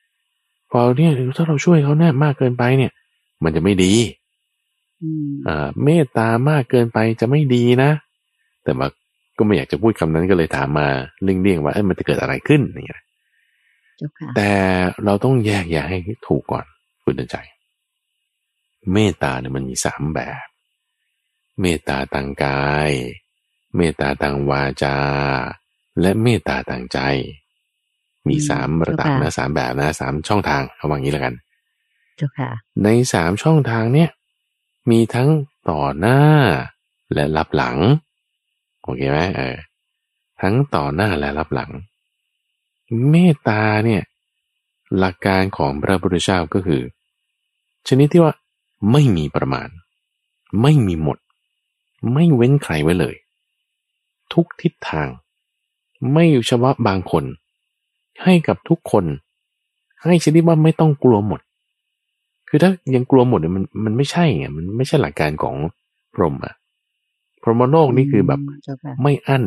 [0.72, 2.92] พอเนี่ยถ้าเราช่วยเขาเนี่ยมากเกินไปเนี่ย
[3.44, 3.94] มันจะไม่ดี
[5.04, 7.92] อืมอ่าเมตตามากเกินไปจะไม่ดีนะ
[8.64, 8.88] แต่ว่า
[9.38, 10.88] ก็ไม่อยากจะพูดคำนั้นก็เลยถามมา
[11.24, 13.02] เลี่ยงๆว่าเอ้ยมันจะเกิดอะไรขึ้นอย่างเงี้ย
[13.98, 14.52] เจ้าค่ะแต่
[15.06, 16.66] เราต้องแยกแยะให้ถูกก่อน
[17.04, 17.38] คุณเดินใจ
[18.94, 20.48] เมตตาเนี่ยมันมีสามแบบ
[21.62, 22.92] เมตตาทางกาย
[23.76, 24.96] เมตตาทางวาจา
[26.02, 27.00] และเมตตาทางใจ
[28.28, 31.34] มีสามระดับนะสามแบบนะสามช่องทางเอาว่างี้แล้วกัน
[32.16, 32.50] เจ้าค่ะ
[32.84, 34.10] ในสามช่องทางเนี่ย
[34.90, 35.30] มีทั้ง
[35.70, 36.20] ต่อหน้า
[37.14, 37.78] และรับหลัง
[38.82, 39.56] โอเคไหมเออ
[40.42, 41.72] ทั้งต่อหน้าและรับหลัง
[43.10, 44.04] เมตตาเนี่ย
[44.98, 46.82] หลักการของพระพุทธเจ้าก็คือ
[47.88, 48.34] ชนิดที่ว่า
[48.92, 49.70] ไม่มีประมาณ
[50.62, 51.18] ไม่มีหมด
[52.14, 53.16] ไม่เว้นใครไว้เลย
[54.36, 55.08] ทุกทิศทาง
[56.14, 57.24] ไม่เฉพาะบางคน
[58.24, 59.06] ให้กับทุกคน
[60.04, 61.42] ให้ชนิดว่าไม่ต้องกลัวหมด
[62.50, 65.56] คือถ้ายังกลัวหมดเนี่ยมันมันไม่ใช่ไงมันไม่ใช่หลักการของ
[66.14, 66.54] พรหมอะ
[67.42, 69.44] พรหมโลกนี่คือแบบเจ้าค่ะไม่อั้น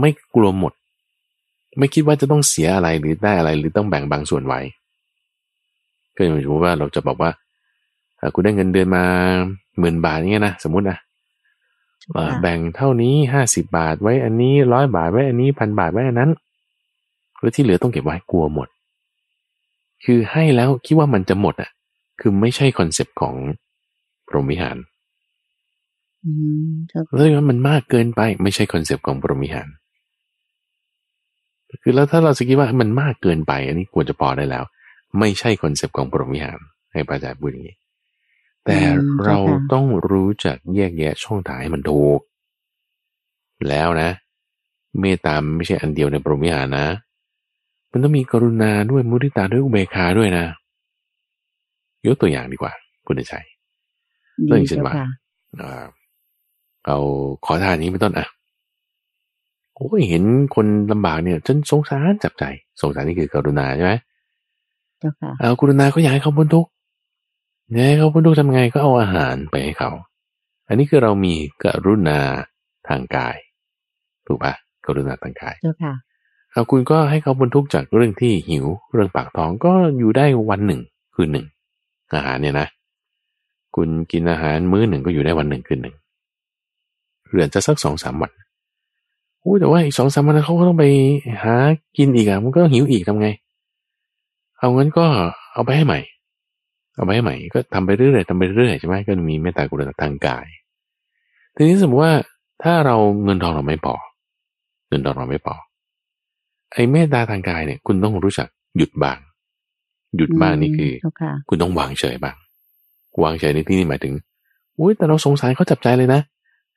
[0.00, 0.72] ไม่กลัวหมด
[1.78, 4.60] ไม่คิดว่าจะต้องเสียอะไรหรือได้อะไรหรือต้องแบ่งบางส่วนไว้
[6.14, 7.30] ก็อย่างสมมติว่าเราจะบอกว่า
[8.18, 9.04] เอ่อคุณได้เงินเดือนมา
[9.78, 11.05] หมื่นบาทอย่างเงี้ยนะสมมตินะเอ่อ
[12.40, 16.30] แบ่งเท่านี้ห้าสิบาทไว้อันนี้ร้อยบาทไว้อันนี้พันบาทไว้อันนั้น
[17.40, 18.68] แล้วที่เหลือต้องเก็บไว้กลัวหมด
[20.04, 21.70] คือให้แล้วคิดว่ามันจะหมดอะ
[22.20, 23.34] คือไม่ใช่ concept ของ
[24.28, 24.76] พรหมวิหาร
[26.24, 26.30] อื
[26.68, 29.68] มเจ้าค่ะแล้วว่ามันมากเกินไป ไม่ใช่ concept ของพรหมวิหาร
[31.82, 34.64] คือแล้วถ้าเราจะคิดว่ามันมากเกินไป อันนี้ควรจะพอได้แล้ว
[35.18, 36.58] ไม่ใช่ concept ของพรหมวิหาร
[36.92, 37.76] ให้พระอาจารย์พูดอย่างนี้
[38.66, 38.78] แต่
[39.24, 39.38] เรา
[39.72, 42.20] ต้องรู้จักแยกแยะช่องทางให้มันถูก
[43.68, 44.10] แล้วนะ
[45.00, 46.86] เมตตามไม่ใช่อันเดียวในพรหมวิหารนะ
[47.92, 50.44] มันต้องมีกรุณาด้วยมุทิตาด้วยอุเบกขาด้วยนะ
[52.06, 52.72] ยกตัวอย่างดีกว่า
[53.06, 53.46] คุณเดชัย
[54.46, 55.08] เรื่องเช่นว่าจ้ค่ะ
[55.62, 55.84] อ่า
[56.86, 56.98] เอา
[57.44, 58.26] ขอทานนี้เป็นต้นอะ
[59.74, 60.22] โอ้ยเห็น
[60.54, 62.44] คนลำบากเนี่ยจนสงสารจับใจ
[62.80, 63.92] สงสารนี่คือกรุณาใช่ไหม
[65.00, 66.70] เจ้าค่ะเอากรุณาก็อยากให้เขาพ้นทุกข์
[67.72, 69.90] เนี่ยให้เขาพ้นทุกข์ทำไงก็เอาอาหารไปให้เขา
[70.68, 72.20] อันนี้คือเรามีกรุณา
[72.88, 73.36] ทางกาย
[74.26, 74.54] ถูกปะ
[74.86, 75.94] กรุณาทางกายเจ้าค่ะ
[76.52, 80.80] เอาคุณก็ให้เขาพ้นทุกข์จากเรื่องที่หิว เรื่องปากท้องก็อยู่ได้วันหนึ่ง
[81.14, 81.46] คืนหนึ่ง
[82.14, 82.68] อาหารเนี่ยนะ
[83.76, 85.96] คุณกินอาหารมื้อหนึ่งก็อยู่ได้วันหนึ่งคืนหนึ่ง
[87.28, 88.32] เหลือจะสักสองสามวัน
[89.42, 90.84] อู้แต่ว่าอีกสองสามวันเขาก็ต้องไป
[91.42, 91.54] หา
[91.96, 93.28] กินอีกอะมันก็หิวอีกทำไง
[94.58, 95.06] เอางั้นก็
[95.52, 96.00] เอาไปให้ใหม่
[96.96, 100.46] เอาไปให้ใหม่ก็ทำไปเรื่อยๆทำไปเรื่อยๆใช่ไหมก็มีเมตตากรุณาทางกาย
[101.56, 102.14] ทีนี้สมมติว่า
[102.62, 103.94] ถ้าเราเงินทองเราไม่พอ
[104.88, 105.54] เงินทองเราไม่พอ
[106.72, 109.18] ไอ้เมตตาทางกายเนี่ย คุณต้องรู้จักหยุดบ้าง
[110.16, 112.36] หยุดบ้างนี่คือเจ้าค่ะคุณต้องวางเฉยบ้าง
[113.22, 114.14] วางเฉยในที่นี้หมายถึง
[114.78, 116.20] อุ้ยแต่เราสงสารเขาจับใจเลยนะ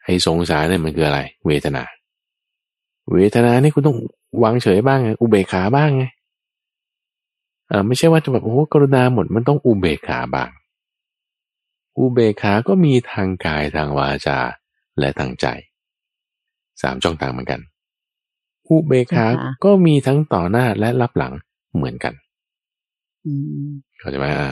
[0.03, 1.83] ไอ้สงสารเนี่ยมันคืออะไร เวทนา
[3.13, 3.97] เวทนานี่คุณต้อง
[4.43, 6.05] วางเฉยบ้างไงอุเบกขาบ้างไง
[7.71, 10.49] อ่าไม่ใช่ว่าจะแบบโอ้โหกรุณาหมดมันต้องอุเบกขาบ้าง
[11.97, 14.39] อุเบกขา ก็มีทางกายทางวาจา
[14.99, 15.45] และทางใจ
[16.81, 17.61] สามช่องทางเหมือนกัน
[18.69, 19.25] อุเบกขา
[19.63, 21.33] ก็มีทั้งต่อหน้าและรับหลัง
[21.75, 22.13] เหมือนกัน
[23.25, 23.33] อื
[23.67, 24.49] มเข้าใจไหมอ่า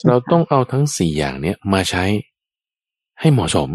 [0.00, 2.04] จ้ค่ะเราต้องเอาทั้งสี่อย่างเนี้ยมาใช้
[3.20, 3.70] ให้เหมาะสม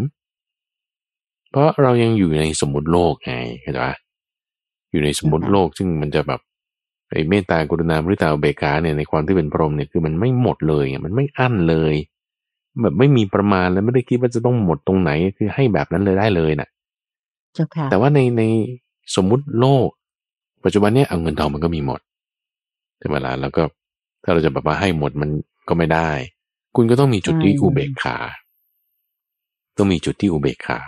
[1.50, 3.94] เพราะเรายังอยู่ในสมมติโลกไงเข้าใจปะ
[4.90, 6.40] อยู่ในสมมติโลกซึ่งมันจะแบบ
[7.12, 11.94] ไอ้เมตตากรุณามุทิตาอุเบกขาเนี่ยในความที่เป็นพรหมเนี่ยคือมันไม่หมดเลยไงมันไม่อั้นเลย
[12.80, 16.68] แบบไม่มีประมาณแล้วไม่ได้คิดว่าจะต้องหมดตรงไหนคือให้แบบนั้นเลยได้เลยน่ะ
[17.54, 18.42] เจ้าค่ะแต่ว่าในใน
[19.16, 19.88] สมมุติโลก
[20.64, 22.00] ปัจจุบันเนี่ยเอาเงินทองมันก็มีหมด
[22.98, 23.62] ใช่ไหมล่ะแล้วก็
[24.24, 25.30] ถ้าเราจะแบบว่าให้หมดมัน
[25.68, 26.10] ก็ไม่ได้
[26.76, 28.16] คุณก็ต้องมีจุดที่อุเบกขา
[29.76, 30.80] ต้องมีจุดที่อุเบกขา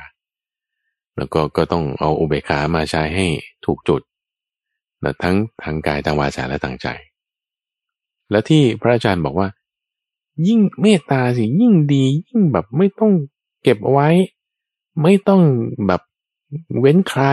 [1.16, 3.26] แล้วก็ก็ต้องเอาอุเบกขามาใช้ให้
[3.66, 4.02] ถูกจุด
[5.04, 6.88] นะทั้งทางกายทางวาจาและทางใจ
[8.30, 9.48] และที่พระอาจารย์บอกว่า
[10.48, 13.12] ยิ่งเมตตาสิยิ่งดี ยิ่งแบบไม่ต้อง
[13.62, 14.08] เก็บเอาไว้
[15.02, 15.42] ไม่ต้อง
[15.86, 16.02] แบบ
[16.80, 17.24] เว้นใคร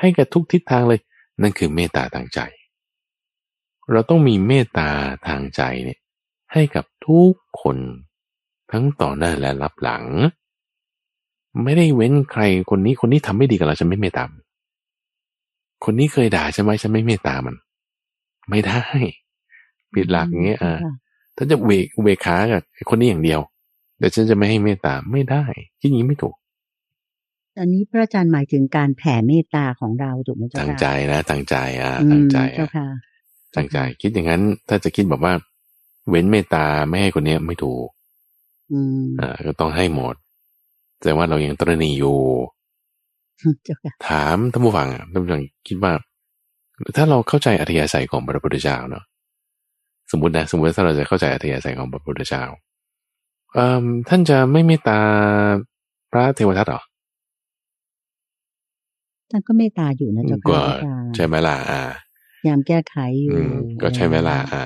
[0.00, 1.00] ให้กับทุกทิศทางเลย
[1.42, 2.40] นั่นคือเมตตาทางใจ
[3.90, 4.88] เราต้องมีเมตตา
[5.26, 5.98] ทางใจเนี่ย
[6.52, 7.76] ให้กับทุกคน
[8.72, 10.04] ทั้งต่อหน้าและรับหลัง
[11.64, 14.24] ไม่ได้เว้นใครคนนี้คนนี้ทำไม่ดีกับเราฉันไม่เมตตา
[15.84, 17.54] คนนี้เคยด่าฉันไหมฉันไม่เมตตามัน
[18.50, 18.82] ไม่ได้
[19.94, 20.78] ผิดหลักอย่างเงี้ยอ่า
[21.36, 23.40] ถ้าจะเวกเวขากับคนนี้อย่างเดียว
[23.98, 25.44] เดี๋ยวฉันจะไม่ให้เมตตาไม่ได้
[25.80, 26.34] ที่นี้ไม่ถูก
[27.58, 32.86] อันนี้พระอาจารย์หมายถึงการแผ่เมตตาของเราถูกไหมเจ้าค่ะตั้งใจนะตั้งใจอะตั้งใจเจ้าค่ะ
[33.56, 35.32] ตั้งใจ คิดอย่างนั้น ถ้าจะคิดแบบว่า
[36.10, 37.86] เว้นเมตตาไม่ให้คนเนี้ยไม่ถูก
[38.72, 40.14] อืมอ่าก็ต้องให้หมด
[41.02, 42.18] แต่ว่าเรายังตรณีอยู่
[44.08, 45.92] ถามท่านผู้ฟังท่านผู้ฟังคิดว่า
[46.96, 49.04] ถ้าเราเข้าใจอัธยาศัยของพระพุทธเจ้าเนาะ
[50.10, 52.42] สมมตินะสมมติถ้าเราจะเข้าใจอัธยาศัยของพระพุทธเจ้า
[53.54, 54.98] เอ่อท่านจะไม่เมตตา
[56.12, 56.82] พระเทวทัตหรอ
[59.30, 60.62] ท่านก็เมตตาอยู่นะเจ้าค่ะ
[61.14, 61.80] ใช่ไหมล่ะอ่า
[62.46, 63.36] ยามแก้ไขอยู่
[63.82, 64.62] ก็ใช่ไหมล่ะอ่า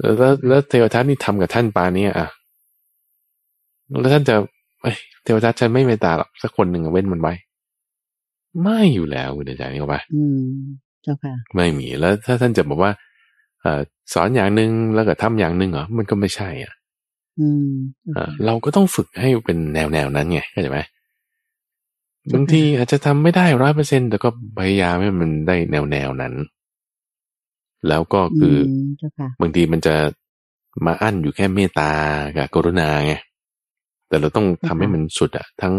[0.00, 2.28] แล้วแล้วเทวทัตนี่ทำกับท่านปานี้อะ
[4.00, 4.34] แล้วท่านจะ
[5.24, 7.34] เทวทัตฉันไม่เมตตาหรอกสักคนหนึ่งเว้นมันไว้
[8.62, 10.40] ไม่อยู่แล้วคุณอาจารย์นี่ก็ปะอืม
[11.02, 12.92] เจ้าค่ะไม่มีแล้ว ถ้าท่านจะบอกว่า
[13.60, 13.66] เอ
[14.12, 16.72] สอนอย่างหนึ่งแล้วก็ทำอย่างหนึ่งเหรอมันก็ไม่ใช่อะ
[17.40, 17.68] อืม
[18.46, 20.80] เราก็ต้องฝึกให้เป็นแนวแนวนั้นไงเข้าใจไหม
[22.34, 26.34] บางทีอาจจะทำไม่ได้ร้อยเปอร์เซ็นแต่ก็พยายามให้มันได้แนวแนวนั้น
[27.88, 28.56] แล้วก็คือ
[29.40, 29.94] บางทีมันจะ
[30.86, 31.90] มาอั้นอยู่แค่เมตตา
[32.36, 33.14] กับกรุณาไง
[34.08, 35.74] แต่เราต้องทำให้มันสุดอะทั้ง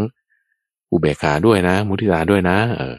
[0.95, 2.95] อุเบกขาด้วยนะ มุทิตาด้วยนะ เออ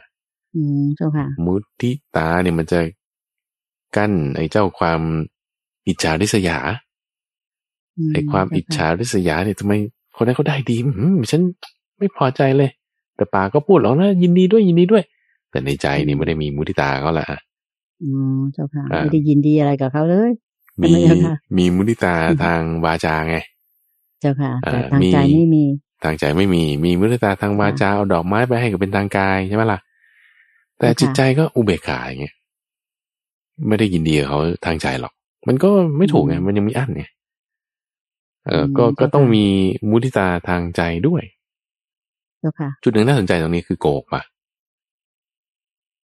[0.54, 2.80] อืมเจ้าค่ะมุทิตาเนี่ยมันจะ
[3.96, 5.00] กั้นไอ้เจ้าความ
[5.88, 6.58] อิจฉาริษยา
[8.12, 9.72] ไอ้ความอิจฉาริษยาเนี่ยทำไม
[10.16, 11.40] คนนั้นเขาได้ดีอืมฉัน
[11.98, 12.70] ไม่พอใจเลย
[13.16, 15.02] แต่ปากก็พูดหรอกนะยินดีด้วยยินดีด้วย
[15.50, 17.26] แต่ในใจนี่ไม่ได้มีมุทิตาเขาละ
[18.02, 20.30] อืมเจ้าค่ะไม่ได้ยินดีอะไรกับเขาเลย
[20.82, 20.92] มี
[21.56, 23.36] มีมุทิตาทางวาจาไง
[24.20, 25.64] เจ้าค่ะ แต่ทางใจไม่มี
[26.04, 29.80] ทางใจไม่มีมีมุทิตาทางวาจาเอาดอกไม้ไปให้กับเป็นทางกายใช่ไหมล่ะ
[30.78, 32.34] แต่จิตใจก็อุเบกขาอย่างเงี้ย
[33.68, 35.12] ไม่ได้ยินดีกับเขาทางใจหรอก
[35.48, 37.04] มันก็ไม่ถูกไงมันยังมีอั้นไง
[38.46, 39.44] เออก็ก็ต้องมี
[39.90, 41.22] มุทิตาทางใจด้วย
[42.82, 44.22] จุดหนึ่งน่าสนใจตรงนี้คือโกกปะ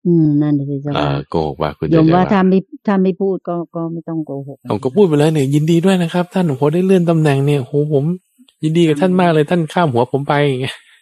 [0.06, 8.04] อืมนั่นสิเจ้าค่ะโกหกว่าคุณยมว่าถ้าไม่ถ้าไม่พูดก็ก็ไม่ต้องโกหกผมก็พูดไปแล้วเนี่ยยินดีด้วยนะครับ ท่านโอ้โหได้เลื่อนตำแหน่งเนี่ยโหผม
[8.62, 10.34] ยินดีกับท่านมากเลยท่านข้ามหัวผมไป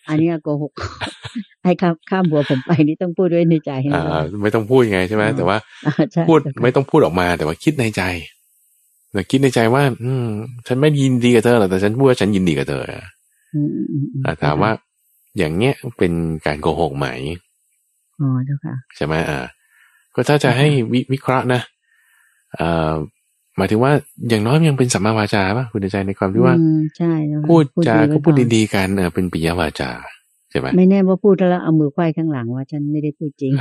[0.08, 0.72] อันนี้โกหก
[1.64, 5.56] ให้ข้ามข้ามหัวผมไปนี่ต้องพูดด้วยในใจอ่าไม่ต้องพูดไงใช่ไหมแต่ว่า
[6.28, 8.02] พูดไม่ต้องพูดออกมา แต่ว่าคิดในใจ
[9.12, 10.28] แต่คิดในใจว่า อืม
[10.66, 12.82] ฉันไม่ยินดีกับเธอหรอกแต่ฉันพูดว่าฉันยินดีกับเธอ
[14.24, 14.70] อ่าถามว่า
[15.38, 16.12] อย่างเงี้ยเป็น
[16.46, 17.06] การโกหกไหม
[18.20, 19.38] อ๋อเจ้าค่ะใช่ไหมอ่า
[20.14, 21.60] ก็ถ้าจะให้วิวิเคราะห์นะ
[22.58, 22.94] อ่า
[23.56, 23.92] หมายถึงว่า
[24.28, 26.54] อย่างน้อยยังเป็นสัมมาวาจาป่ะคุณใจในความที่ว่า
[26.98, 27.12] ใช่
[27.48, 29.90] พูดจาก็พูดดีๆกันเออเป็นปิยวาจา
[30.50, 33.52] ใช่ไหมไม่แน่ว่าพูดแล้วเอามือควายข้างหลังว่าฉันไม่ได้พูดจริง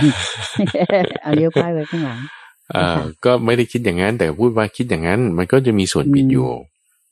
[1.22, 2.20] เอาเลี้ยวควายไว้ข้างหลัง
[2.76, 6.50] อ่าก็ไม่ได้คิดอย่างนั้น แต่พูดว่าคิดอย่างนั้น มันก็จะมีส่วนผิดอยู่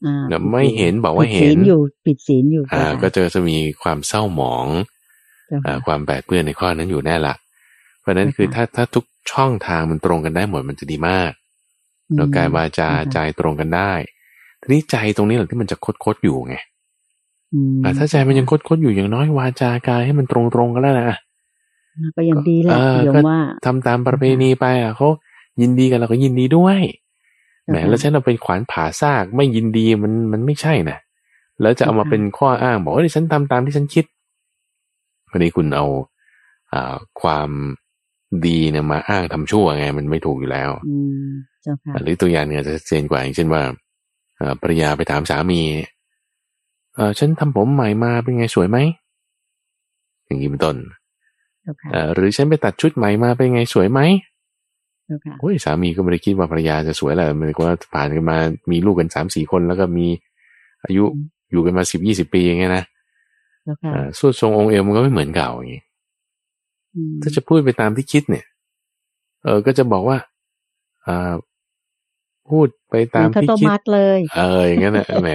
[0.06, 4.68] อ่าไม่เห็นบอกว่าเห็นอยู่ปิดศีลอยู่อ่า ก็จะจะมีความเศร้าหมอง
[5.66, 7.36] อ่าความแปดเปื้อนในข้อนั้นอยู่แน่ละ
[8.02, 11.32] เพราะนั้นคือถ้าถ้าทุกช่องทางมันตรงกันได้หมดมันจะดีมาก
[12.16, 13.92] แล้วกายวาจาใจตรงกันได้
[14.62, 16.56] ทีนี้ใจตรงนี้แหละที่มันจะคดคดอยู่ไง
[17.98, 21.18] ถ้าใจมันยังคดคดอยู่อย่างน้อยวาจากายให้มันตรงตรงกันแล้วนะ
[22.16, 25.08] ก็ยังดีแหละยมว่าทำตามประเพณีไปอะเขา
[25.62, 26.80] ยินดีกันเราก็ยินดีด้วย
[27.68, 30.98] แหมแล้วใช้เราเป็นขวานผ่าซากไม่ยินดีมันมันไม่ใช่นะ
[31.62, 34.06] แล้วจะเอามาเป็นข้ออ้างบอกว่าฉันทำตามที่ฉันคิด
[35.32, 35.86] วันนี้คุณเอา
[36.74, 37.50] อ่าความ
[38.48, 41.53] ดีเนี่ยมาอ้างทำชั่วไง มันไม่ถูกอยู่แล้วอืมเจ้าค่ะ
[42.04, 43.62] หรือตัวอย่างเนี่ยจะเจนกว่าอย่างเช่นว่า
[44.62, 45.62] ภรรยาไปถามสามี
[46.96, 48.78] เออฉันทำผมใหม่มาเป็นไงสวยไหม
[50.26, 50.76] อย่างนี้เป็นต้น
[52.14, 54.00] หรือฉันไปตัดชุดใหม่มาเป็นไงสวยไหม
[55.40, 58.38] โอ้ยสามีก็ไม่ได้คิดว่าภรรยาจะสวยแหละมันก็ผ่านกันมา
[58.72, 60.08] มีลูกกันสามสี่คน แล้วก็มี
[60.86, 61.04] อายุ
[61.52, 62.84] อยู่กันมาสิบยี่สิบปีอย่างเงี้ยนะ
[64.20, 65.84] สุดทรงองค์เอวมันก็ไม่เหมือนเก่าอย่างนี้
[67.22, 68.46] ถ้าจะพูดไปตามที่คิดเนี่ย
[69.44, 70.18] เออก็จะบอกว่า
[71.06, 71.34] อ่า
[72.50, 75.32] พูดไปตามที่คิดเลย เอออย่างนั้นแหละแหม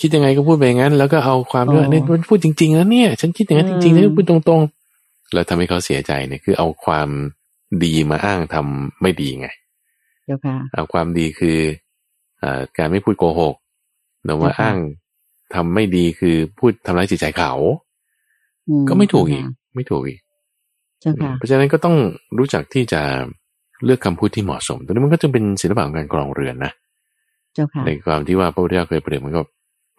[0.00, 7.08] คิดยังไงก็พูดไปอย่างนั้น แล้วก็เอาความด้วยเนี่ยมันพูดจริงๆแล้วเนี่ย ฉันคิดอย่างนั้นจริงๆนะพูดตรงๆแล้วทำให้เขาเสียใจเนี่ยคือเอาความ
[7.84, 9.48] ดีมาอ้างทำไม่ดีไง
[10.74, 11.58] เอาความดีคือ
[12.42, 13.54] อ่าการไม่พูดโกหก
[14.24, 14.76] แต่ว่าอ้าง
[15.54, 17.52] ทำไม่ดีคือพูดทำร้ายจิตใจเขา
[18.88, 20.20] ก็ไม่ถูกอีก ไม่ถูกอีก
[21.36, 21.96] เพราะฉะนั้นก็ต้อง
[22.38, 23.02] รู้จักที่จะ
[23.84, 26.72] เลือกคำพูดที่เหมาะสมตรงนี้มันก็จะเป็นศิลปะของการกรองเรือนนะ
[27.54, 29.42] เจ้าค่ะในความที่ว่าพระพุทธเจ้าเคยเปรียบมันก็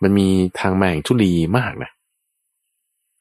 [0.03, 0.27] มันมี
[0.59, 1.91] ทางแมงทุลีมากนะ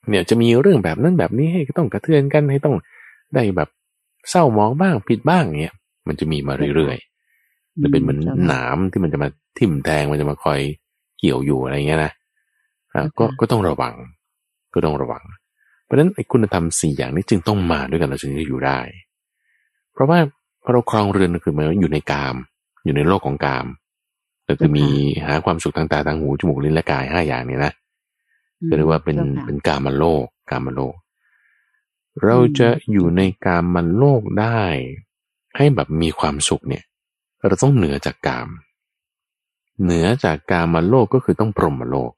[0.08, 2.76] เนี่ยจะมีเรื่องแบบนั้นแบบนี้ให้ต้องกระเทือนกันให้ต้อง
[3.34, 3.68] ได้แบบ
[4.30, 5.74] เศร้าหมองบ้างผิดบ้างเนี่ย
[6.08, 10.60] มันจะมีมาเรื่อยๆจะเป็นเหมือนหนามที่มันจะมาทิ่มแทงมันจะมาคอย
[11.18, 12.12] เกี่ยวอยู่อะไรเงี้ยนะ
[13.18, 13.94] ก็ก็ต้องระวัง
[14.74, 15.22] ก็ต้องระวัง
[15.84, 18.78] เพราะฉะนั้นไอ้คุณธรรมสี่อย่างนี้จึงต้องมาด้วยกันเราจึงจะอยู่ได้
[19.92, 20.18] เพราะว่า
[20.62, 22.36] พอเราครองเรือนคือมันอยู่ในกาม
[22.84, 23.66] อยู่ในโลกของกาม
[24.48, 24.86] ก็คือมี
[25.26, 27.72] หาความสุขทางตาทางหูจมูกลิ้นและกายห้าอย่างนี้นะ
[28.68, 30.94] ก็เรียกว่าเป็นเป็นกามาโลก กามาโลก
[32.24, 34.60] เราจะอยู่ในกามันโลกได้
[35.56, 36.84] ให้แบบมีความสุขเนี่ย
[37.46, 38.48] เราต้องเหนือจากกาม
[39.82, 42.12] เหนือจากกามาโลกก็คือต้องปรมโลก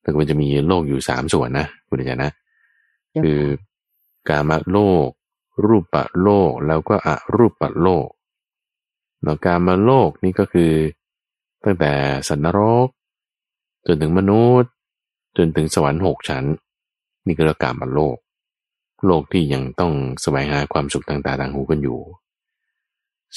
[0.00, 2.32] แต่มันจะมีโลกอยู่สามส่วนนะคุณอาจารย์นะ
[3.22, 3.40] คือ
[4.28, 5.08] กามาโลก
[5.66, 8.08] รูปะโลกแล้วก็อรูปะโลก
[9.22, 10.72] แล้วกามาโลกนี่ก็คือ
[11.64, 11.92] ตั้งแต่
[12.28, 12.88] สันนรก
[13.86, 14.72] จนถึงมนุษย์
[15.36, 16.44] จนถึงสวรรค์หกชั้น
[17.26, 18.16] นี่ก็เรียกกามาโลก
[19.06, 19.92] โลกที่ยังต้อง
[20.22, 21.98] แสวงหาความสุขทางตาทางหูกันอยู่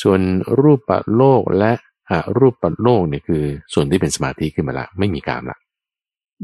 [0.02, 0.20] ส่วน
[0.62, 1.72] รูปปะโลกและ
[2.10, 5.58] อรูปปะโลกเนี่ยคือ ส่วนที่เป็นสมาธิขึ้นมาละ ไม่มีกามละ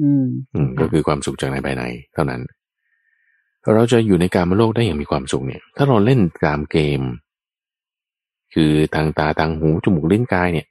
[0.02, 2.42] อืมอืมก็คือความสุขจากในภายในเท่านั้น
[3.74, 7.02] เราจะอยู่ในการมโลกได้อย่างมีความสุขเนี่ย ถ้าเราเล่นกามเกม
[8.54, 10.68] คือทางตาทางหูจมูกลิ้นกายเนี่ย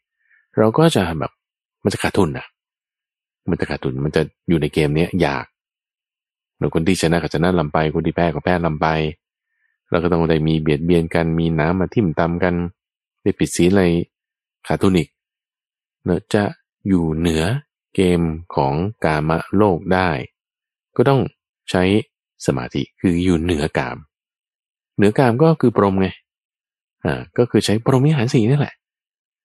[0.59, 1.33] เราก็จะแบบ
[1.85, 2.47] มันจะขาดทุนนะ
[3.51, 5.45] มันจะขาดทุนมันจะอยู่ในเกมเนี้ยยาก
[6.59, 8.87] แล้วคนที่ชนะก็ชนะลำไปคนที่แพ้ก็แพ้ลำไป
[9.91, 12.55] เราก็ต้องได้มีเบียดเบียนกันมีน้ำมาทิ่มตำกัน
[13.23, 13.85] ได้ผิดศีลอะไร
[14.67, 15.09] ขาดทุนอีก
[16.05, 16.43] เนอะจะ
[16.89, 17.45] อยู่เหนือ
[17.95, 18.21] เกม
[18.55, 20.09] ของกามะโลกได้
[20.97, 21.21] ก็ต้อง
[21.71, 21.83] ใช้
[22.47, 23.97] สมาธิคืออยู่เหนือกาม
[24.97, 26.09] เหนือกามก็คือปรมไง
[27.05, 28.75] อ่าก็คือใช้ปรมิหารสีนี่แหละ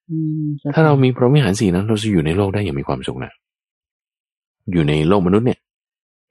[0.10, 3.32] อืมถ้าเรามีพรหมิหารสีนั้นเราจะอยู่ในโลกได้อย่างมีความสุขนะ
[4.72, 5.60] อยู่ในโลกมนุษย์เนี่ย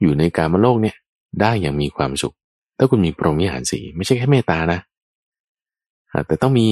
[0.03, 0.97] อยู่ในการมโลกเนี่ย
[1.41, 2.35] ได้อย่างมีความสุข
[2.79, 4.81] ถ้าคุณมีพรหมิหารสีไม่ใช่แค่เมตตานะ
[6.27, 6.67] แต่ต้องมี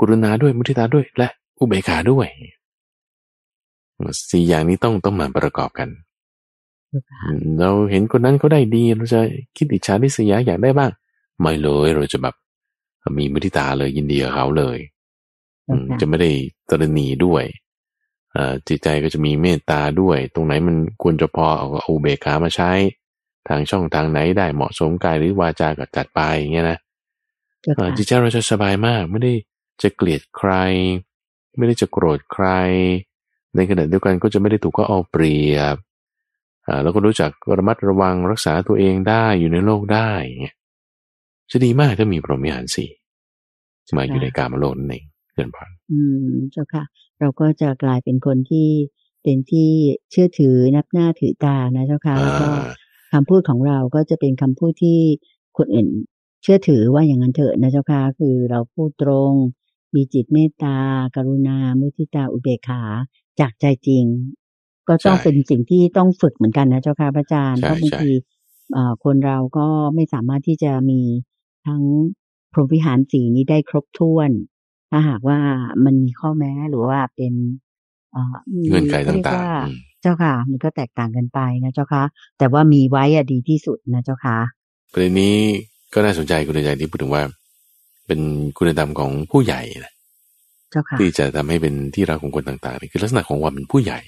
[0.00, 2.26] กรุณาด้วยมุทิตาด้วยและอุเบกขาด้วย
[4.30, 5.88] สี่อย่างนี้ต้องต้องมาประกอบกัน
[7.60, 9.20] เราเห็นคนนั้นเขาได้ดี เราจะ
[9.56, 10.90] คิดอิจฉาริษยาอยากได้บ้าง
[11.40, 12.34] ไม่เลยเราจะแบบ
[13.18, 14.78] มีมุทิตาเลยยินดีกับเขาเลย
[16.00, 16.30] จะไม่ได้
[16.70, 17.44] ตรณีด้วย
[18.68, 22.70] จิตใจก็จะมีเมตตาด้วย ตรงไหนมันควรจะพอเอาอุเบกขามาใช้
[23.48, 26.78] ทางช่องทางไหนได้เหมาะสมกายหรือวาจาก็จัดไปอย่างเงี้ยนะ
[27.96, 29.32] จิตใจเราจะสบายมาก ไม่ได้
[29.82, 30.52] จะเกลียดใคร
[31.56, 32.46] ไม่ได้จะโกรธใคร
[33.54, 35.76] ในขณะเดียวกันก็จะไม่ได้ถูกก็เอาเปรียบ
[36.82, 40.10] แล้วก็รู้จักระมัดระวังรักษาตัวเองได้อยู่ในโลกได้
[40.42, 40.56] เงี้ย
[41.50, 42.90] จะดีมากถ้ามีพรหมิหารสี่
[43.96, 46.84] มาอยู่ในการมโลกนั่นเองเกินพนอืมเจ้าค่ะ
[47.20, 48.68] เราก็จะกลายเป็นคนที่
[49.22, 49.70] เป็นที่
[50.10, 52.48] เชื่อถือนับหน้าถือตานะเจ้าค่ะแล้วก็
[53.12, 55.00] คำพูดของเราก็จะเป็นคำพูดที่
[55.58, 55.88] คนอื่น
[56.42, 59.32] เชื่อถือว่าอย่างนั้นเถอะนะเจ้าค่ะคือเราพูดตรง
[59.94, 60.78] มีจิตเมตตา
[61.16, 62.82] กรุณา มุทิตาอุเบกขา
[63.40, 64.04] จากใจจริง
[64.88, 68.10] ก็ต้องเป็นสิ่งที่ต้องฝึกเหมือนกันนะเจ้าค่ะพระอาจารย์เพราะบางที
[69.04, 71.00] คนเราก็ไม่สามารถที่จะมี
[71.66, 71.82] ทั้ง
[72.52, 74.30] พรหมวิหารสีนี้ได้ครบถ้วน
[74.90, 75.38] ถ้าหากว่า
[75.84, 77.34] มันมีข้อแม้หรือว่าเป็น
[78.68, 82.02] เงื่อนไขต่างๆเจ้าค่ะ มันก็แตกต่างกันไปนะเจ้าค่ะ
[82.38, 84.36] แต่ว่ามีไว้อะดีที่สุดนะเจ้าค่ะ
[84.92, 85.36] ประเด็นนี้
[85.94, 87.22] ก็น่าสนใจคุณใจที่พูดถึงว่า
[88.06, 88.20] เป็น
[88.58, 89.92] คุณธรรมของผู้ใหญ่นะ
[91.00, 94.00] ที่จะทำให้เป็นที่รักของคนต่างๆนี่คือลักษณะของความเป็นผู้ใหญ่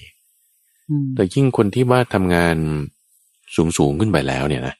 [1.15, 2.57] แต่ยิ่งคนที่ว่าทำงาน
[3.77, 4.75] สูงๆขึ้นไปแล้วเนี่ยนะ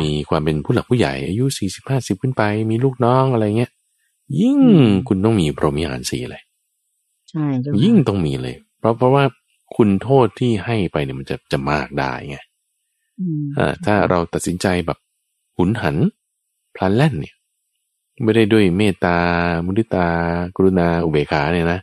[0.00, 3.72] มีความเป็นผู้หลักผู้ใหญ่ อายุสี่สิบห้าสิบขึ้นไป มีลูกน้องอะไรเงี้ย
[4.40, 4.58] ยิ่ง
[5.08, 6.42] คุณต้องมีพรหมิหารสีเลย
[7.30, 7.44] ใช่
[7.82, 9.24] ยิ่งต้องมีเลย เพราะเพราะว่า
[9.76, 12.38] คุณโทษที่ให้ไปเนี่ยมันจะจะมากได้ไง
[13.56, 14.98] อ่าถ้าเราตัดสินใจแบบ
[15.56, 15.96] หุนหัน
[16.74, 17.34] พลันแล่นเนี่ย
[18.24, 19.16] ไม่ได้ด้วยเมตตา
[19.64, 20.08] มุทิตา
[20.56, 21.80] กรุณาอุเบกขาเนี่ยนะ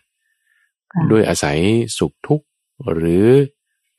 [1.11, 1.57] ด้วยอาศัย
[1.97, 2.45] สุขทุกข์
[2.91, 3.25] หรือ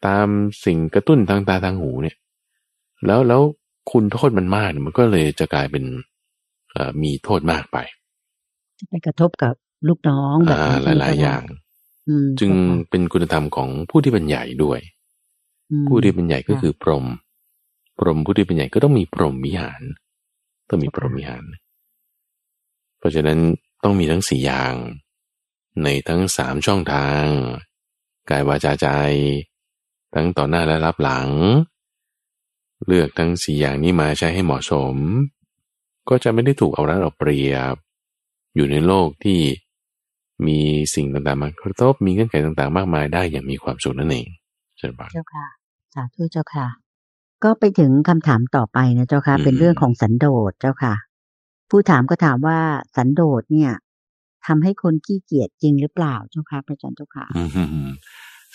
[0.06, 0.26] ตาม
[0.64, 2.16] สิ่งกระตุ้นทางตาทางหูเนี่ย
[3.06, 3.42] แล้วแล้ว
[3.90, 5.84] คุณโทษมันมากมันก็เลยจะกลายเป็น
[7.02, 7.78] มีโทษมากไป
[8.78, 9.54] จะไปกระทบกับ
[9.88, 11.42] ลูกน้องแบบหลายหลายอย่าง
[12.40, 12.52] จึง
[12.90, 14.80] เป็นคุณธรรมของผู้ที่เป็นใหญ่ด้วย
[15.88, 17.04] ผู้ที่เป็นใหญ่ก็คือพรหม
[17.98, 19.82] พรหมผู้ที่เป็นใหญ่ก็ต้องมีพรหมวิหาร
[20.68, 21.44] ต้องมีพรหมวิหาร
[22.98, 23.38] เพราะฉะนั้น
[23.82, 24.74] ต้องมีทั้งสี่อย่าง
[25.82, 27.24] ในทั้งสามช่องทาง
[28.30, 28.88] กายวาจาใจ
[30.14, 31.28] ทั้งต่อหน้าและรับหลัง
[32.86, 34.96] เลือกทั้งสี่อย่างนี้มาใช้ให้เหมาะสม
[36.08, 37.74] ก็จะไม่ได้ถูกเอารัดเอาเปรียบ
[38.54, 39.40] อยู่ในโลกที่
[40.46, 40.58] มี
[40.94, 44.26] สิ่งต่างๆมากระทบมีเงื่อนไขต่างๆ มากมายได้อย่างมีความสุขนั่นเอง
[44.78, 45.46] เช่นบังเจ้าค่ะ
[45.94, 46.66] สาธุเจ้าค่ะ
[47.44, 50.94] ก็ไปถึงคำถามต่อไปนะเจ้าค่ะอืมเป็นเรื่องของสันโดษเจ้าค่ะ
[51.70, 52.58] ผู้ถามก็ถามว่า
[52.96, 53.72] สันโดษเนี่ย
[54.46, 57.42] ทำให้คนขี้เกียจจริงหรือเปล่าเจ้าค่ะพระอาจารย์เจ้าค่ะอื
[57.86, 57.88] ม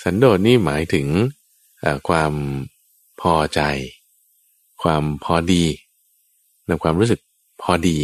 [0.03, 1.07] สันโดษนี่หมายถึง
[1.79, 2.31] เอ่อความ
[3.21, 3.61] พอใจ
[4.81, 5.63] ความพอดี
[6.67, 7.19] ในความรู้สึก
[7.61, 7.97] พอดี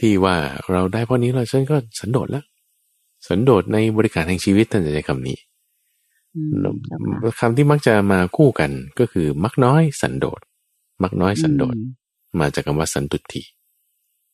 [0.00, 0.36] ที่ว่า
[0.72, 2.44] เราได้พอนี้เราฉันก็สันโดษแล้ว
[3.28, 5.38] สันโดษในบริการแห่งชีวิตท่านจะใช้คำนี้
[6.36, 10.40] อืมเจ้าค่ะคำที่มักจะมาคู่กันก็คือ มักน้อยสันโดษ
[11.02, 11.88] มักน้อยสันโดษอืม
[12.40, 13.42] มาจากคำว่าสันตุติ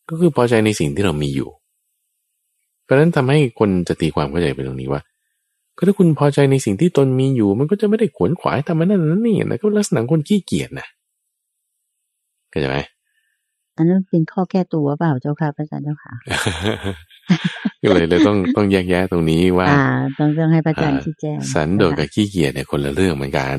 [0.09, 1.60] ก็คือพอใจในสิ่งที่เรามีอยู่เพ
[2.91, 5.03] ราะฉะนั้นทำให้คนจะตีความเข้าใจไปตรงนี้ว่า
[5.77, 10.87] ก็ถ้าคุณพอใจในสิ่งที่ตนมีอยู่ มันก็จะไม่ได้ขวนขวายทำมันนั่นนั่นนี่นะก็ลักษณะคนขี้เกียจนะ
[12.51, 12.79] เข้าใจไหม
[13.77, 16.13] อันนั้นเป็นข้อแก้ตัวเปล่าเจ้าค่ะพระอาจารย์เจ้าค่ะ
[17.83, 19.83] ก็เลยเลยต้องต้องแยกแยะตรงนี้ว่าอ่า
[20.19, 23.59] ต้องต้องให้พระอาจารย์อ่าชี้แจงสันโดษกับขี้เกียจเนี่ยคนละเรื่องเหมือนกัน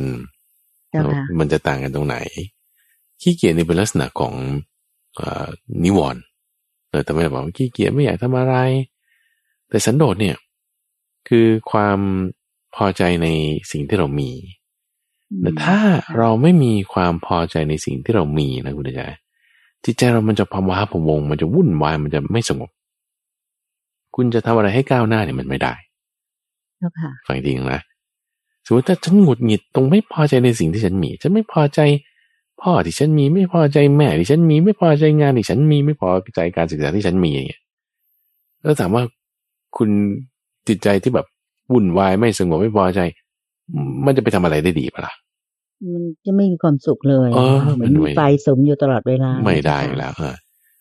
[0.89, 2.17] เจ้าค่ะมันจะต่างกันตรงไหน
[3.21, 4.33] ขี้เกียจนี่เป็นลักษณะของ
[5.15, 5.47] เอ่อ
[5.83, 6.21] นิวรณ์
[6.89, 8.55] เออแต่ไม่ได้บอกว่าขี้เกียจไม่อยากทำอะไร
[9.71, 10.35] แต่สันโดษเนี่ย
[11.27, 11.99] คือความ
[12.75, 13.27] พอใจใน
[13.71, 14.31] สิ่งที่เรามี
[15.41, 15.77] แต่ถ้า
[16.17, 19.19] เราไม่มีความพอใจในสิ่งที่เรามีนะคุณอาจารย์
[19.85, 22.69] จิตใจเรามันจะพะว้าพะวง มันจะวุ่นวาย มันจะไม่สงบ
[24.15, 25.73] คุณจะทำอะไรให้ก้าวหน้าเนี่ยมันไม่ได้
[26.77, 27.81] เจ้าค่ะฟังดีนะ
[28.65, 31.79] สมมติถ้าฉันหงุดหงิดตรงไม่พอใจในสิ่งที่ฉันมี ฉันไม่พอใจ
[32.61, 37.61] พ่อที่ฉันมีไม่พอใจแม่ที่ฉันมีไม่พอใจงานที่ฉันมีไม่พอใจการศึกษาที่ฉันมีอย่างเงี้ย
[38.61, 39.03] แล้วถามว่า
[39.77, 39.89] คุณ
[40.67, 41.27] จิตใจที่แบบ
[41.71, 43.01] วุ่นวายไม่สงบไม่พอใจ
[44.05, 45.13] มันจะไปทำอะไรได้ดีปะล่ะ
[45.93, 50.35] มันจะไม่มีความสุขเลยเออเหมือนมันมีไม่ไฟสมอยู่ตลอดเวลา ไม่ได้เจ้าค่ะแล้วเออ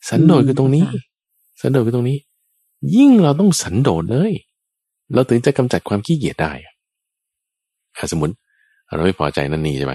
[0.09, 0.97] สันโดษคือตรงนี้อืม
[1.61, 2.19] สันโดษคือตรงนี้
[2.97, 4.33] ยิ่งเราต้องสันโดษเลย
[5.15, 6.75] เราถึงจะกำจัดความขี้เกียจได้อะ
[7.97, 8.35] อะสมมติ
[8.95, 9.95] เราไม่พอใจนั่นนี่ใช่ไหม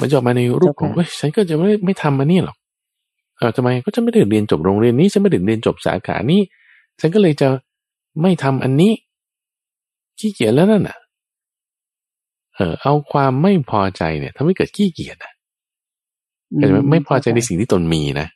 [0.00, 2.56] มันจะออกมาในรูปของเฮ้ยฉันก็จะไม่ไม่ทำมันนี่หรอก
[3.38, 6.40] เออทำไมก็จะไม่ได้เรียนจบโรงเรียนนี้ฉันไม่ได้เรียนจบสาขานี้
[7.00, 7.48] ฉันก็เลยจะ
[8.22, 8.92] ไม่ทำอันนี้
[10.18, 10.98] ขี้เกียจแล้วนั่นน่ะ
[12.56, 15.32] เออ เอาความไม่พอใจเนี่ยทำให้เกิดขี้เกียจนะ
[16.56, 18.28] เข้าใจไหมไม่พอใจในสิ่งที่ตนมีนะ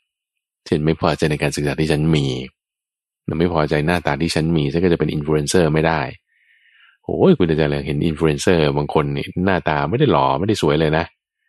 [0.67, 2.27] เช่นไม่พอใจในการศึกษาที่ฉันมี
[3.25, 6.01] หรือไม่พอใจหน้าตาที่ฉันมีฉันก็จะเป็นอินฟลูเอนเซอร์ไม่ได้
[7.05, 11.05] โอ้ยคุณอาจารย์เห็นอินฟลูเอนเซอร์บางคนนี่หน้าตาไม่ได้หล่อไม่ได้สวยเลยนะ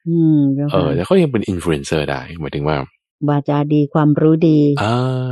[0.08, 2.78] อืมเจ้าเอค่ะอแต่เขายังเป็นอินฟลูเอนเซอร์ได้หมายถึงว่า
[3.30, 5.32] วาจาดีความรู้ดีอ่า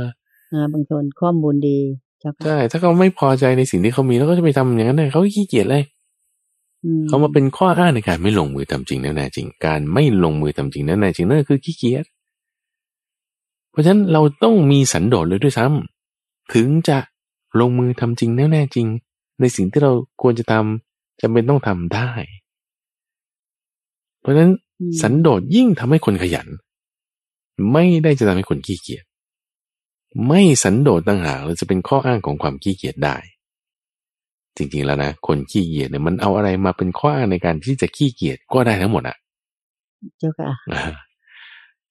[0.52, 2.07] อ่าบางคนข้อมูลดีเจ้าค่ะ
[2.44, 5.82] ใช่ถ้าเขาไม่พอใจในสิ่งที่เขามีแล้วก็จะไปทำอย่างนั้นเลยเขาขี้เกียจเลย
[6.84, 12.04] อืเขามาเป็นข้ออ้างในการไม่ลงมือทำจริงแน่ๆจริง การไม่ลงมือทำจริงแน่ๆจริงนั่นคือขี้เกียจ
[13.70, 16.98] เพราะฉะนั้นเราต้องมีสันโดษเลยด้วยซ้ำถึงจะ
[17.60, 18.86] ลงมือทำจริงแน่ๆจริง
[19.40, 19.92] ในสิ่งที่เรา
[20.22, 22.10] ควรจะทำจำเป็นต้องทำได้
[24.20, 26.48] เพราะฉะนั้นอืมสันโดษยิ่งทำให้คนขยัน
[27.72, 29.04] ไม่ได้จะทำให้คนขี้เกียจ
[30.26, 33.16] ไม่สันโดษต่างหากเราจะเป็นข้ออ้างของความขี้เกียจได้
[34.56, 39.16] จริงๆแล้วนะคนขี้เกียจเนี่ยมันเอาอะไรมาเป็นข้ออ้างในการที่จะขี้เกียจก็ได้ทั้งหมดอะ
[40.18, 40.82] เจ้าค่ะอ่า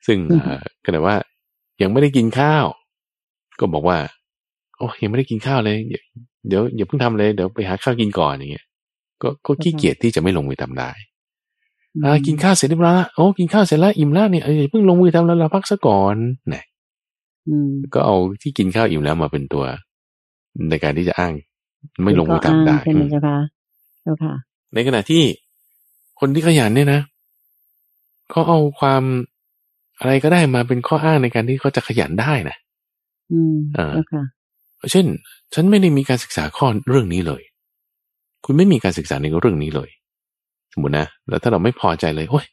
[0.05, 1.15] ซึ่งอืมเอ่อก็แต่ว่า
[1.81, 2.65] ยังไม่ได้กินข้าว
[3.59, 3.97] ก็บอกว่า
[4.77, 6.03] โอ้ยังไม่ได้กินข้าวเลย เดี๋ยว
[6.47, 8.65] เดี๋ยวอย่าเพิ่งทำเลยเดี๋ยวไปหาข้าวกินก่อนอย่างเงี้ย
[9.21, 10.89] ก็ก็ขี้เกียจที่จะไม่ลงมือทำได้
[12.05, 16.15] อ่ากินข้าวเสร็จเรียบร้อยละโอ้กินข้าวเสร็จแล้วอิ่มแล้วเนี่ยเอออย่าเพิ่งลงมือทำแล้วเราพักซะก่อน
[16.53, 16.63] นะอืม
[17.93, 19.63] ก็เอาที่กินข้าวอิ่มแล้วมาเป็นตัว
[20.69, 21.33] ในการที่จะอ้าง
[22.03, 23.37] ไม่ลงมือทำได้เป็นข้ออ้างใช่ไหมเจ้าค่ะ
[24.03, 24.33] เจ้าค่ะ
[24.73, 25.23] ในขณะที่
[26.19, 27.01] คนที่ขยันเนี่ยนะ
[28.29, 29.03] เขาเอาความ
[29.99, 32.57] อะไรก็ได้มาเป็นข้ออ้างในการที่เขาจะขยันได้นะ
[33.31, 34.23] อืมอ่าเจ้าค่ะ
[34.91, 35.05] เช่น
[35.53, 37.41] ฉันไม่ได้มีการศึกษาข้อเรื่องนี้เลย
[38.45, 39.89] คุณไม่มีการศึกษาในเรื่องนี้เลย
[40.73, 42.45] สมมตินะแล้วถ้าเราไม่พอใจเลยโอ้ย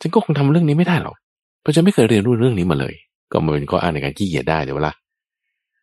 [0.00, 1.16] ฉันก็คงทำเรื่องนี้ไม่ได้หรอก
[1.60, 2.94] เพราะฉันไม่เคยเรียนรู้เรื่องนี้มาเลย
[3.32, 4.94] ก็มาเป็นข้ออ้างในการขี้เกียจได้เดี๋ยวเวลาอะ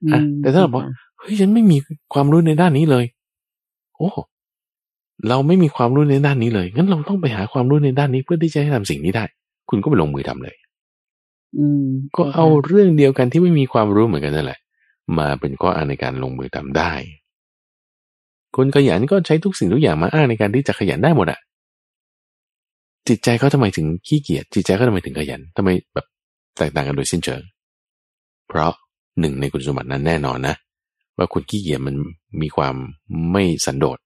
[0.04, 0.82] อืมแต่ถ้าเราบอก
[1.20, 1.78] เฮ้ยฉันไม่มี
[2.14, 3.06] ความรู้ในด้านนี้เลย
[3.98, 4.10] โอ้
[5.28, 9.24] เราไม่มีความรู้ในด้านนี้เลยงั้นเราต้องไปหาความรู้ในด้านนี้เพื่อที่จะให้ทำสิ่งนี้ได้
[9.70, 10.56] คุณก็ไปลงมือทำเลย
[11.58, 11.86] อืม
[12.16, 14.60] ก็เอาเรื่องเดียวกันที่ไม่มีความรู้เหมือนกันนั่นแหละ
[15.18, 16.92] มาเป็นข้ออ้างในการลงมือทำได้
[18.56, 21.40] คนขยันก็ใช้ทุกสิ่งทุกอย่างมาอ้างในการที่จะขยันได้หมดอะ
[23.08, 26.06] จิตใจเขาทำไมถึงขี้เกียจจิตใจเขาทำไมถึงขยันทำไมแบบ
[26.58, 27.42] แตกต่างกันโดยสิ้นเชิง
[28.48, 28.74] เพราะ
[29.20, 30.56] หนึ่งในคุณสมบัตินั้นแน่นอนนะ
[31.18, 31.96] ว่าคนขี้เกียจมัน
[32.42, 32.76] มีความ
[33.32, 33.98] ไม่สันโดษ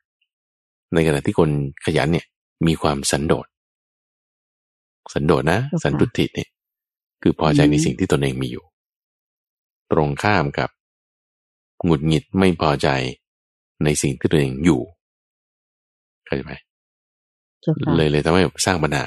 [0.94, 1.50] ในขณะที่คน
[1.86, 2.26] ขยันเนี่ย
[2.68, 3.48] มีความสันโดษ
[5.14, 6.50] สันโดษนะเจ้าค่ะสันตุติเนี่ย
[7.22, 8.66] คือพอใจในอืมสิ่งที่ตนเองมีอยู่
[9.92, 10.70] ตรงข้ามกับ
[11.84, 12.88] หงุดหงิดไม่พอใจ
[13.84, 14.82] ในสิ่งที่ตัวเองอยู่
[16.26, 16.54] เข้าใจไหม
[17.96, 19.06] เลยเลยทำให้แบบสร้างปัญหา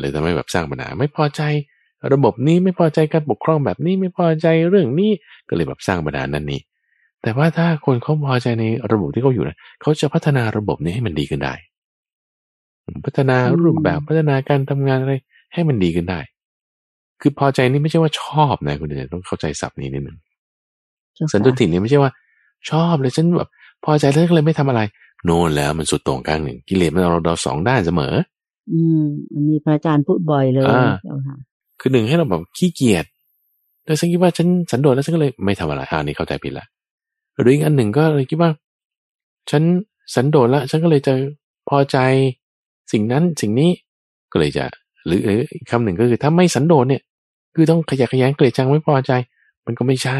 [0.00, 1.42] เลยทำให้แบบสร้างปัญหาไม่พอใจ
[2.12, 5.10] ระบบนี้ไม่พอใจการปกครองแบบนี้ไม่พอใจเรื่องนี้
[5.48, 6.60] ก็เลยแบบสร้างปัญหานั่นนี่
[7.22, 11.54] แต่ว่าถ้าคนเขาพอใจในระบบที่เขาอยู่นะเขาจะพัฒนาระบบนี้ให้มันดีขึ้นได้
[13.06, 15.14] พัฒนารูปแบบพัฒนาการทำงานอะไร
[15.54, 16.20] ให้มันดีขึ้นได้
[17.20, 20.18] คือพอใจนี่ไม่ใช่ว่าชอบนะคุณเดชต้องเข้าใจศัพท์นี้นิดนึง
[21.32, 22.10] สันตุตินี่ไม่ใช่ว่า
[22.70, 23.48] ชอบเลยฉันแบบ
[23.84, 24.80] พอใจแล้วก็เลยไม่ทำอะไร
[25.24, 28.14] โน่นแล้วมันสุดตรงกลางหนึ่งกิเลสมันเราเราสองด้านเสมอ
[28.72, 30.64] อืมอันนี้พระอาจารย์พูดบ่อยเลย
[31.80, 33.04] คือหนึ่งให้เราแบบขี้เกียจ
[33.84, 36.66] แล้วฉันคิดว่าฉันสันโดษแล้วฉันก็เลยไม่ทำอะไรอ่านี่เข้าใจผิดละ
[37.40, 38.50] หรืออีกอันหนึ่งก็เลยคิดว่า
[39.50, 39.62] ฉัน
[40.14, 41.14] สันโดษละฉันก็เลยจะ
[41.68, 41.98] พอใจ
[42.92, 43.70] สิ่งนั้นสิ่งนี้
[44.32, 44.64] ก็เลยจะ
[45.06, 45.20] หรือ
[45.54, 47.02] อีกคำหนึ่งก็คือถ้าไม่สันโดษเนี่ย
[47.54, 49.12] คือต้องขยักขยันเกลียดจังไม่พอใจ
[49.66, 50.18] มันก็ไม่ใช่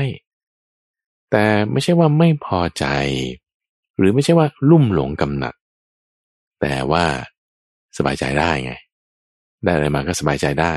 [1.31, 2.85] แต่ไม่ใช่ว่าไม่พอใจ
[3.99, 5.55] หรือไม่ใช่ว่าลุ่มหลงกำหนัด
[6.61, 7.05] แต่ว่า
[7.99, 8.73] สบายใจได้ไง
[9.65, 10.73] ได้อะไรมาก็สบายใจได้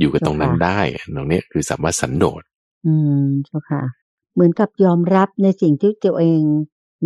[0.00, 0.80] อยู่กับตรงนั้นได้
[1.16, 2.42] ตรงนี้คือสัมว่าสันโดษ
[2.86, 3.82] อืมเจ้าค่ะ
[4.34, 6.42] เหมือนกับยอมรับในสิ่งที่ตัวเอง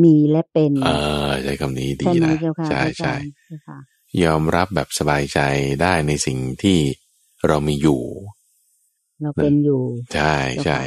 [0.05, 0.91] มีและเป็นเอ
[1.28, 2.34] อใช้คำนี้ดีนะ
[2.70, 3.14] ใช่ใช่
[4.24, 5.41] ยอมรับแบบสบายใจ
[5.82, 6.78] ได้ในสิ่งที่
[7.47, 8.03] เรามีอยู่
[9.22, 9.82] เราเป็นอยู่
[10.14, 10.78] ใช่ใช่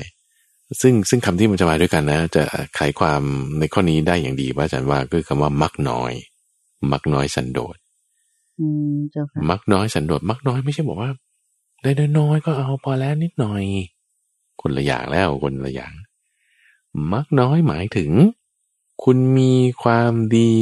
[0.82, 2.44] ซึ่งซึ่งคำที่มันจะมาด้วยกันนะ จะ
[2.76, 3.22] ไขความ
[3.60, 6.12] ในข้อนี้ได้อย่างดีว่าอาจารย์ว่าคือคำว่ามักน้อย
[6.92, 7.76] มักน้อยสันโดษ
[9.50, 11.10] มักน้อยสันโดษมักน้อยไม่ใช่บอกว่า
[11.82, 13.64] ได้น้อยก็เอาพอแล้วนิดหน่อย
[14.62, 15.94] คนละอย่างแล้วคนละอย่าง
[17.14, 18.12] มักน้อยหมายถึง
[19.04, 19.54] คุณมี
[19.84, 20.54] ความดี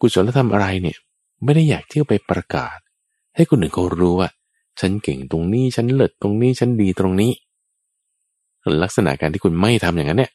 [0.00, 0.98] กุศลธรรมอะไรเนี่ย
[1.44, 2.78] ไม่ได้อยากเที่ยวไปประกาศ
[3.36, 4.28] ให้คนอื่นเขารู้ว่า
[4.80, 7.32] ฉันเก่งตรงนี้ฉันเลิศตรงนี้ฉันดีตรงนี้
[8.82, 10.32] ลักษณะการที่คุณไม่ทำอย่างนั้นเนี่ย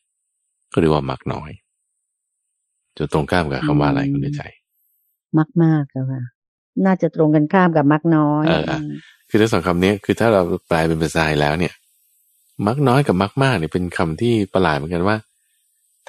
[0.74, 1.52] ก็เรียกว่ามักน้อย
[2.98, 4.42] จะตรงข้ามกับคำว่าอะไรคุณใจ
[5.38, 6.35] มักมากค่ะ
[6.86, 8.64] น่าจะตรงกันข้ามกับมักน้อยเออ
[9.30, 11.74] คือทั้งสองคำนี้คือถ้าเราแปลเป็นภาษาแล้วเนี่ย
[12.68, 15.18] มักน้อยกับมักมากเนี่ยเป็นคำที่ประหลาดเหมือนกันว่า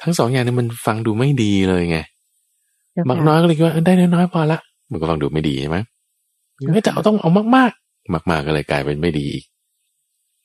[0.01, 1.99] ทั้งสองอย่างนี้มันฟังดูไม่ดีเลยไง
[3.09, 4.59] มักน้อยก็เลยคิดว่าได้น้อยพอละ
[4.91, 5.77] มันก็ฟังดูไม่ดีใช่ไหม
[6.71, 7.71] ไม่แต่เอาต้องเอามากมาก
[8.13, 9.29] มากมากก็เลยกลายเป็นไม่ดี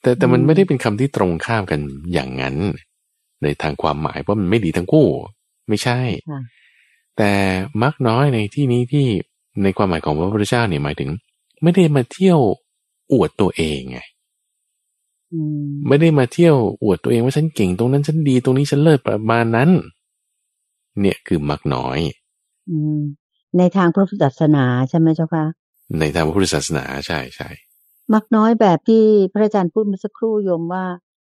[0.02, 1.80] แต่แต่มันไม่ได้เป็นคำที่ตรงข้ามกัน
[2.12, 2.56] อย่างนั้น
[3.42, 5.06] ในทางความหมายเพราะมันไม่ดีทั้งคู่
[5.68, 5.98] ไม่ใช่
[7.18, 7.32] แต่
[7.82, 9.06] มักน้อยในที่นี้ที่
[9.62, 11.10] ในความหมายของพระพุทธเจ้าเนี่ยหมายถึง
[11.62, 12.38] ไม่ได้มาเที่ยว
[13.12, 13.98] อวดตัวเองไง
[15.88, 19.70] ไม่ได้มาเที่ยวอวดตัวเองว่าฉันเก่งตรงนั้นฉันดีตรงนี้ฉันเลิศประมาณนั้น
[21.00, 21.98] เนี่ยคือมักน้อย
[22.70, 23.00] อืม
[23.58, 25.44] ในทางพระพุทธศาสนาใช่ไหมเจ้าคะ
[25.98, 27.48] ในทางพระพุทธศาสนาใช่ใช่
[28.14, 30.84] มักน้อยแบบที่พระอาจารย์พูดเมื่อสักครู่โยมว่า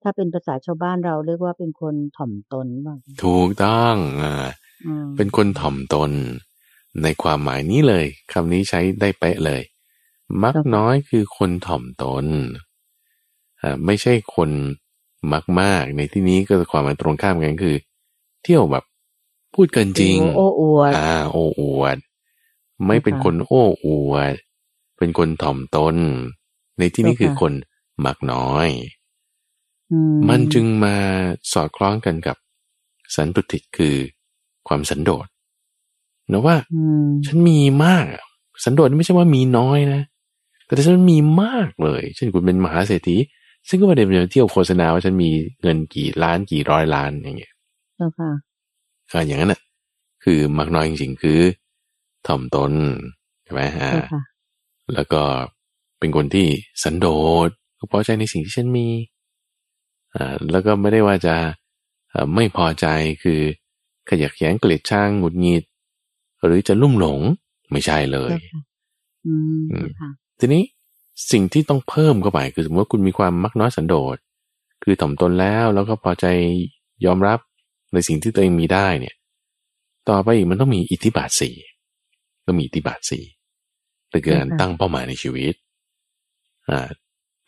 [0.02, 4.46] ถ้าเป็นภาษาชาวบ้านเราเรียกว่าเป็นคนถ่อมตนบ้างถูกต้องอ่า
[5.16, 6.10] เป็นคนถ่อมตน
[7.03, 9.62] ในความหมายนี้เลยคำนี้ใช้ได้เป๊ะเลย
[10.43, 12.26] มักน้อยคือคนถ่อมตน
[13.86, 14.51] ไม่ใช่คน
[15.61, 17.76] มากๆในที่นี้ก็ความหมายตรงข้ามกันคือ
[18.43, 18.84] เที่ยวแบบ
[19.55, 21.97] พูดเกินจริง โอ้อวดอ่าโอ้อวด
[22.86, 24.34] ไม่เป็นคนโอ้อวด
[24.99, 25.97] เป็นคนถ่อมตน
[26.78, 27.53] ในที่นี้คือคน
[28.05, 28.68] มักน้อย
[30.28, 30.97] มันจึงมา
[31.53, 32.36] สอดคล้องกันกับ
[33.14, 33.97] สันตุติคือ
[34.68, 35.26] ความสันโดษ
[36.33, 36.57] นะว่า
[37.26, 38.05] ฉันมีมาก
[38.64, 40.03] สันโดษไม่ใช่ว่ามีน้อยนะ
[40.66, 43.16] แต่ฉันมีมากเลยเช่นคุณเป็นมหาเศรษฐี
[43.68, 45.31] ซึ่งก็ไม่ได้เป็นเที่ยวโฆษณาว่าฉันมี
[45.62, 47.53] เงินกี่ล้านกี่ร้อยล้านอย่างเงี้ย
[47.97, 48.31] เจ้าค่ะ
[49.12, 49.61] ก็อย่างนั้นน่ะ
[50.24, 51.41] คือมักน้อยจริงๆคือ
[52.26, 52.72] ถ่อมตน
[53.45, 53.91] ใช่ไหมฮะ
[54.95, 55.22] แล้วก็
[55.99, 56.47] เป็นคนที่
[56.83, 57.07] สันโด
[57.47, 57.49] ษ
[57.79, 58.89] ก็พอใจในสิ่งที่ฉันมี
[60.14, 61.35] อ่าแล้วก็ไม่ได้ว่าจะ
[62.35, 62.87] ไม่พอใจ
[63.22, 63.41] คือ
[64.09, 65.64] ขยักแย้งเกลียดช่างหงุดหงิด
[66.45, 67.20] หรือจะลุ่มหลง
[67.72, 68.32] ไม่ใช่เลย
[70.39, 70.62] ทีนี้
[71.32, 74.16] สิ่งที่ต้องเพิ่มเข้าไปคือสมมติว่าคุณมีความมักน้อยสันโดษ
[74.82, 76.26] คือถ่อมตนแล้วแล้วก็พอใจ
[77.05, 77.39] ยอมรับ
[77.93, 79.14] ในสิ่งที่ตัวเองมีได้เนี่ย
[80.09, 81.55] ต่อไปอีกมันต้องมีอิทธิบาทสี่
[82.47, 83.24] ต้องมีอิทธิบาทสี่
[84.11, 85.55] แต่การตั้งเป้าหมายในชีวิต
[86.70, 86.89] อ่า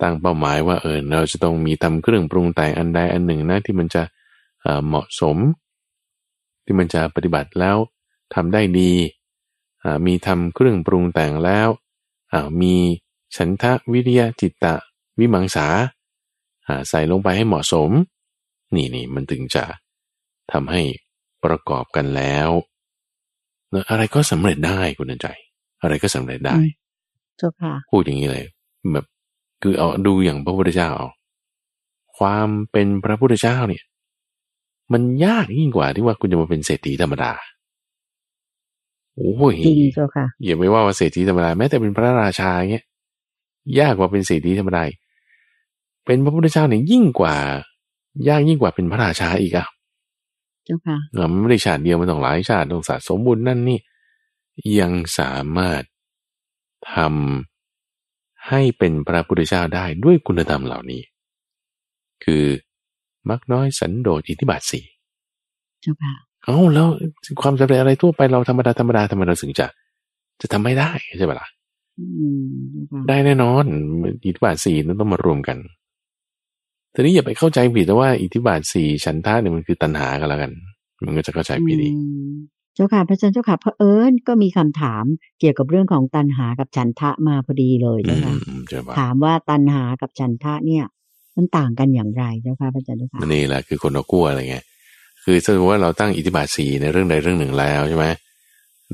[0.02, 4.02] ตั้งเป้าหมายว่าเออเราจะต้องมีทำเครื่องปรุงแต่งอันใดอันหนึ่งนะที่มันจะ
[4.86, 5.36] เหมาะสม
[6.64, 7.76] ที่มันจะปฏิบัติแล้ว
[8.34, 8.92] ทำได้ดี
[10.06, 11.68] มีทำเครื่องปรุงแต่งแล้ว
[12.60, 12.74] มี
[13.36, 14.74] ฉันทะวิริยะจิตตะ
[15.18, 15.66] วิมังสา
[16.88, 17.90] ใส่ลงไปให้เหมาะสม
[18.74, 19.64] นี่นี่มันถึงจะ
[20.52, 20.82] ทำให้
[21.44, 22.48] ประกอบกันแล้ว
[23.90, 25.28] อะไรก็สำเร็จได้คุณใจ
[25.82, 26.58] อะไรก็สำเร็จได้
[27.38, 28.44] เจ้าค่ะพูดอย่างนี้เลย
[28.92, 29.06] แบบ
[29.62, 31.08] คือเอาดูอย่างพระพุทธเจ้าเอา
[32.18, 33.84] ความเป็นพระพุทธเจ้าเนี่ย
[34.92, 37.32] มันยากยิ่งกว่าที่ว่าคุณจะมาเป็นเศรษฐีธรรมดา
[39.20, 42.84] โอ้ยจริงเจ้าค่ะอย่าไม่ว่าว่าเศรษฐีธรรมดาแม้แต่เป็นพระราชาเงี้ย
[43.78, 44.98] ยากกว่าเป็นเศรษฐีธรรมดาอีก
[46.04, 47.36] เป็นพระพุทธเจ้าเนี่ยยิ่งกว่า
[48.28, 49.66] ยากยิ่งกว่าเป็นพระราชาอีกอะ
[50.64, 53.78] เจ้าค่ะเออมันไม่ได้ชาติเดียวมันต้องหลายชาติต้องสะสมบุญนั่นนี่
[54.80, 55.82] ยังสามารถ
[56.94, 61.02] ทำให้เป็นพระพุทธเจ้าได้ด้วยคุณธรรมเหล่านี้
[62.24, 62.44] คือ
[63.30, 64.84] มักน้อยสันโดษอิทธิบาทสี่
[65.82, 66.14] เจ้าค่ะ
[66.44, 66.86] เอ้าแล้ว
[67.42, 69.66] ความสำเร็จอะไรทั่วไปเราธรรมดาธรรมดาทำไมเราถึงจะ
[70.40, 71.48] จะทำไม่ได้ใช่ปะล่ะ
[71.98, 73.64] อืมเจ้าค่ะได้แน่นอน
[74.24, 75.56] อิทธิบาทสี่นั้นต้องมารวมกัน
[76.94, 80.52] ทีนี้อย่าไปเข้าใจผิดนะว่าอิทธิบาทสี่ฉันทะเนี่ยมันคือตัณหากันแล้วกัน
[81.06, 82.32] มันก็จะเข้าใจผิดอีกอืม
[82.74, 85.04] เจ้าค่ะพระอาจารย์เจ้าค่ะเพราะเอิญก็มีคำถาม
[85.40, 90.84] เกี่ยวกับเรื่องของตัณหากับฉันทะมาพอดีเลยอืเจ้ามค่ะอืมเจอปะถามว่าตัณหากับฉันทะเนี่ย
[91.36, 94.64] มันต่างกันอย่างไรเจ้าค่ะพระอาจารย์เจ้าค่ะนี่แหละคือคนเรากลัวอะไรเงี้ย
[95.24, 98.06] คือสมมติว่าเราตั้งอิทธิบาทสี่ในเรื่องใดเรื่องหนึ่งแล้วใช่ไหม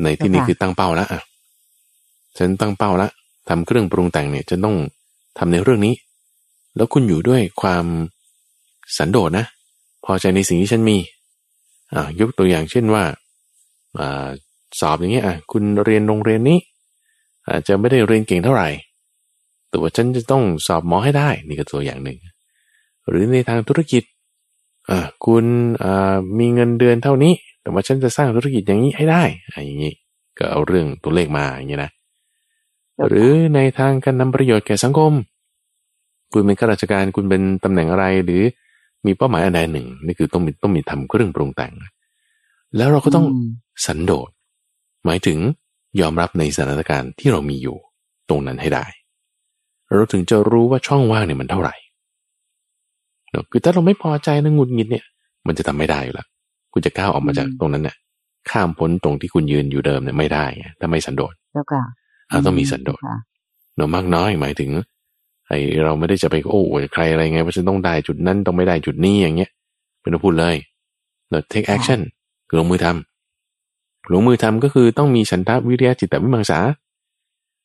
[0.02, 1.20] ในที่นี้คือตั้งเป้าละอะ
[2.38, 3.08] ฉันตั้งเป้าละ
[3.48, 4.76] ทำเครื่องปรุงแต่งเนี่ยจะต้อง
[5.38, 5.94] ทำในเรื่องนี้
[6.76, 7.84] แล้วคุณอยู่ด้วยความ
[8.96, 9.46] สันโดษนะ
[10.04, 10.98] พอใจในสิ่งที่ฉันมี
[11.94, 13.04] อ่ายกตัวอย่างเช่นว่า
[13.98, 14.26] อ่า
[14.80, 16.58] สอบอย่างเงี้ยอะคุณเรียนโรงเรียนนี้
[17.48, 18.68] อาจจะไม่ได้เรียนเก่งเท่าไหร่
[19.68, 22.18] แต่ว่าฉันจะต้องสอบหมอให้ได้ นี่ก็ตัวอย่างหนึ่ง
[23.08, 24.15] หรือในทางธุรกิจอ่า
[25.26, 25.44] คุณ
[25.84, 27.32] อ่ามีเงินเดือนเท่านี้
[27.62, 29.22] แต่ว่าฉันจะสร้างธุรกิจอย่างนี้ให้ได้
[29.52, 29.92] อะอย่างนี้
[30.38, 31.90] ก็เอาเรื่องตัวเลขมาอย่างนี้นะ
[33.06, 35.12] หรือในทางการนำประโยชน์แก่สังคม
[36.32, 38.42] คุณเป็นข้าราชการคุณเป็นตำแหน่งอะไรหรือ
[39.06, 41.72] มีเป้าหมายอันใดหนึ่งนี่คือต้องมีต้องมีทำเครื่องปรุงแต่ง
[42.76, 43.36] แล้วเราก็ต้องม
[43.86, 44.30] สันโดษ
[45.04, 45.38] หมายถึง
[46.00, 47.76] ยอมรับในสถานการณ์ที่เรามีอยู่
[48.28, 48.84] ตรงนั้นให้ได้
[49.92, 51.85] เราถึงจะรู้ว่าช่องว่างเนี่ยมันเท่าไหร่เนอะ
[53.50, 55.04] คือถ้าเราไม่พอใจนะหงุดหงิดเนี่ย
[55.46, 56.26] มันจะทำไม่ได้อยู่แล้ว
[56.72, 57.96] คุณจะก้าวออกมาจากตรงนั้นเนี่ย
[58.50, 61.82] ข้ามพ้นตรงที่คุณยืนอยู่เดิมเนี่ยไม่ได้ไงถ้าไม่สันโดษเจ้าค่ะ
[62.30, 63.16] อะต้องมีสันโดษค่ะ
[63.76, 64.70] เนอะมากน้อยหมายถึง
[65.48, 65.52] ไอ
[65.84, 69.50] เราไม่ได้จะไปโอ้ยใครอะไรไงว่าฉันต้องได้จุดนั้นต้องไม่ได้จุดนี้อย่างเงี้ย
[70.00, 70.56] เป็นต้องพูดเลย
[71.30, 72.00] เรา take action
[72.48, 76.58] คือลงมือทำลงมือทำก็คือต้องมีฉันทะวิริยะจิตตวิมังสา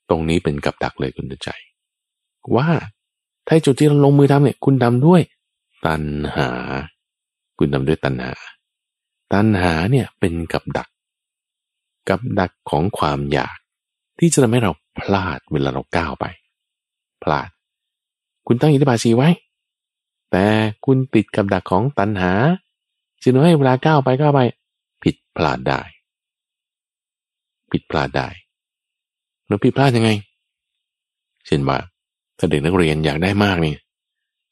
[0.10, 1.50] ตรงนี้เป็นกับดักเลยคุณใจ
[2.56, 2.68] ว่า
[3.48, 5.22] ถ้าจุดที่เราลงมือทำเนี่ย คุณทำด้วย
[5.86, 6.04] ตัณ
[6.36, 6.50] หา
[7.58, 8.32] คุณทำด้วยตัณหา
[9.34, 10.90] ตัณหาเนี่ยเป็นกับดัก
[12.10, 13.58] กับดักของความอยาก
[14.20, 16.26] ที่จะทำให้เราพลาดเวลาเราก้าวไป
[17.24, 17.50] พลาด
[18.48, 19.30] คุณตั้งอิทธิบาทสีไว้
[20.32, 20.46] แต่
[20.86, 22.32] คุณติดกับดักของตัณหา
[23.22, 24.40] จึงทำให้เวลาก้าวไปก้าวไป
[25.04, 25.82] ผิดพลาดได้
[27.72, 28.28] ผิดพลาดได้
[29.48, 30.10] แล้วผิดพลาดยังไง
[31.46, 31.78] เช่นว่า
[32.38, 33.74] ถ้าเด็กนักเรียนอยากได้มากนี่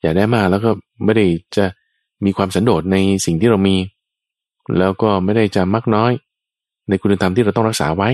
[0.02, 0.72] อยากได้มากแล้วก็
[1.06, 1.26] ไม่ได้
[1.58, 1.66] จะ
[2.26, 3.76] มีความสันโดษในสิ่งที่เรามี
[4.80, 6.12] แล้วก็ไม่ได้จะมักน้อย
[6.89, 8.10] ในคุณธรรมที่เราต้องรักษาไว้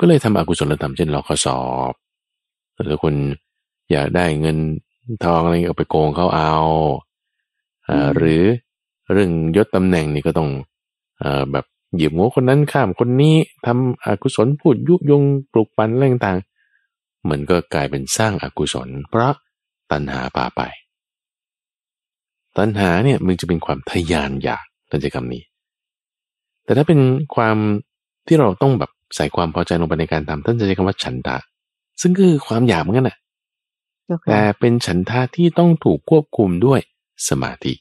[0.00, 1.92] ก็เลยทำอกุศลธรรมเช่นลอกข้อสอบ
[2.82, 3.14] หรือคน
[3.90, 4.58] อยากได้เงิน
[5.24, 6.52] ทองอะไรเอาไปโกงเขาเอา
[7.88, 8.42] อ่าหรือ
[9.12, 10.50] เรื่องยศตำแหน่งนี่ก็ต้อง
[11.18, 13.34] เอ่อแบบเหยียบหัวคนนั้นข้ามคนนี้
[13.66, 15.22] ทำอกุศลพูดยุยง
[15.52, 19.32] ปลุกปั่นอะไรต่างๆมันก็กลายเป็นสร้างอากุศล เพราะ
[19.90, 20.62] ตัณหาพาไป
[22.58, 25.42] ตัณหาเนี่ยมันจะเป็นความทะยานอยากตันใจคำนี้
[26.64, 27.00] แต่ถ้าเป็น
[27.34, 27.56] ความ
[28.26, 31.36] ที่เราต้องแบบใส่ความพอใจลงไปในการทำท่านจะใช้คำว่าฉันทะ
[32.00, 33.18] ซึ่งคือความอยากเหมือนกันแหละ
[34.06, 36.80] เจ้าแต่ค่ะเป็นฉันทะที่ต้องถูกควบคุมด้วย
[37.28, 37.72] สมาธิ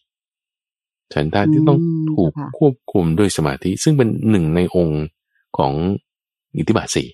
[1.13, 1.80] ฉันทะที่ต้อง
[2.15, 5.03] ถูกควบคุมด้วยสมาธิ ซึ่งเป็นหนึ่งในองค์
[5.57, 5.74] ของ
[6.57, 7.09] อิทธิบาทสี่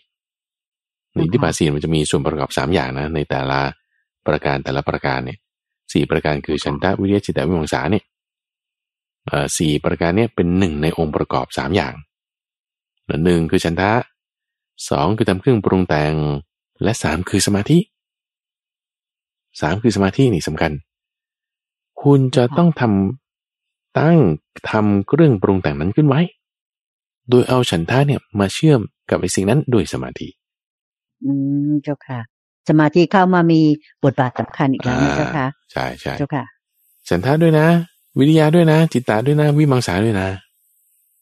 [1.13, 3.59] ในอิทธิบาทสี่มันจะมีส่วนประกอบสามอย่างนะในแต่ละ
[4.27, 5.39] ประการแต่ละประการเนี่ย
[5.91, 8.03] สี่ประการคือฉันทะวิริยะจิตตวิมังสาเนี่ย
[9.57, 11.93] สี่ประการเนี่ยเป็นหนึ่งในองค์ประกอบสามอย่าง
[13.23, 13.91] หนึ่งคือฉันทะ
[14.89, 16.13] สองคือทำเครื่องปรุงแต่ง
[16.83, 17.79] และสามคือสมาธิ
[19.61, 20.71] สามคือสมาธินี่สำคัญ
[22.01, 24.17] คุณจะต้องทำตั้ง
[24.71, 26.21] ทำเครื่องปรุงแต่งนั้นขึ้นไว้
[27.29, 30.27] โดยเอาฉันทะเนี่ยมาเชื่อมกับไอ้สิ่งนั้นด้วยสมาธิ
[31.23, 31.31] อื
[31.69, 32.19] มเจ้าค่ะ
[32.67, 33.61] สมาธิเข้ามามี
[34.03, 36.45] บทบาทสำคัญอีกแล้วนะเจ้าค่ะใช่ใช่เจ้าค่ะ
[37.09, 37.67] ฉันทะด้วยนะ
[38.17, 40.27] วิริยะด้วยนะ จิตตาด้วยนะ วิมังสาด้วยนะ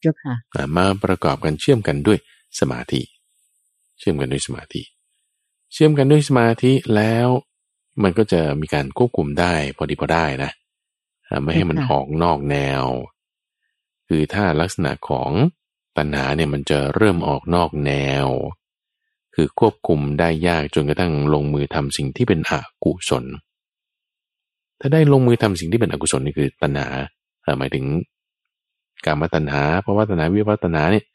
[0.02, 2.18] เจ้าค่ะอะมาประกอบกันเชื่อมกันด้วย
[2.60, 3.02] สมาธิ
[4.00, 4.82] เชื่อมกันด้วยสมาธิ
[5.74, 7.28] เชื่อมกันด้วยสมาธิแล้ว
[8.04, 10.52] มันก็จะมีการควบคุมได้พอดีพอได้นะ
[11.28, 12.86] อะไม่ให้มันค่ะออกนอกแนว
[14.08, 15.32] คือถ้าลักษณะของ
[15.98, 17.94] ตัณหาเนี่ยมันจะเริ่มออกนอกแน
[18.26, 18.28] ว
[19.36, 23.26] คือควบคุมได้ยากจนกระทั่งลงมือทำสิ่งที่เป็นอกุศล
[24.80, 26.88] ถ้าได้ลงมือทำสิ่งที่เป็นอกุศลนี่คือตัณหา
[27.46, 27.86] อะหมายถึง
[29.06, 31.06] การมตัณหาภาวะตัณหาวิวัตนาเนี่ย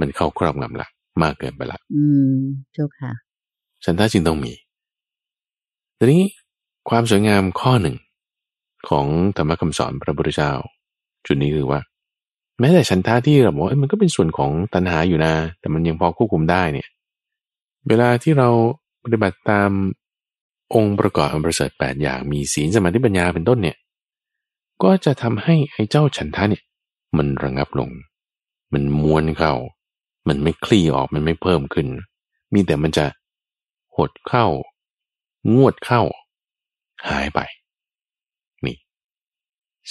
[0.00, 0.88] มันเข้าครอบงำละ
[1.22, 2.04] มากเกินไปละ อื
[2.36, 2.38] ม
[2.72, 3.12] เจ้าค่ะ
[3.84, 4.52] ฉันทะจึงต้องมี
[5.98, 6.22] ทีนี้
[6.90, 7.96] ความสวยงามข้อหนึ่ง
[8.88, 9.06] ของ
[9.36, 10.52] ธรรมคำสอนพระพุทธเจ้า
[11.26, 11.80] จุดนี้คือว่า
[12.60, 16.88] แม้แต่ฉันทะที่เราบอกว่ามันก็เป็นส่วนของตัณหาอยู่นะ แต่มันยังพอควบคุมได้เนี่ย
[17.86, 18.48] เวลาที่เรา
[19.02, 19.70] ปฏิบัติตาม
[20.74, 23.76] องค์ประกอบอันประเสริฐแปดอย่างมีศีลสมาธิปัญญาเป็นต้นเนี่ย
[24.82, 26.64] ก็จะทำให้ไอ้เจ้าฉันทะเนี่ย
[27.16, 27.90] มันระงับลง
[28.72, 29.52] มันม้วนเข้า
[30.28, 31.86] มันไม่คลี่ออกมันไม่เพิ่มขึ้น
[32.52, 33.06] มีแต่มันจะ
[33.96, 34.46] หดเข้า
[35.54, 36.02] งวดเข้า
[37.08, 37.40] หายไป
[38.64, 38.76] นี่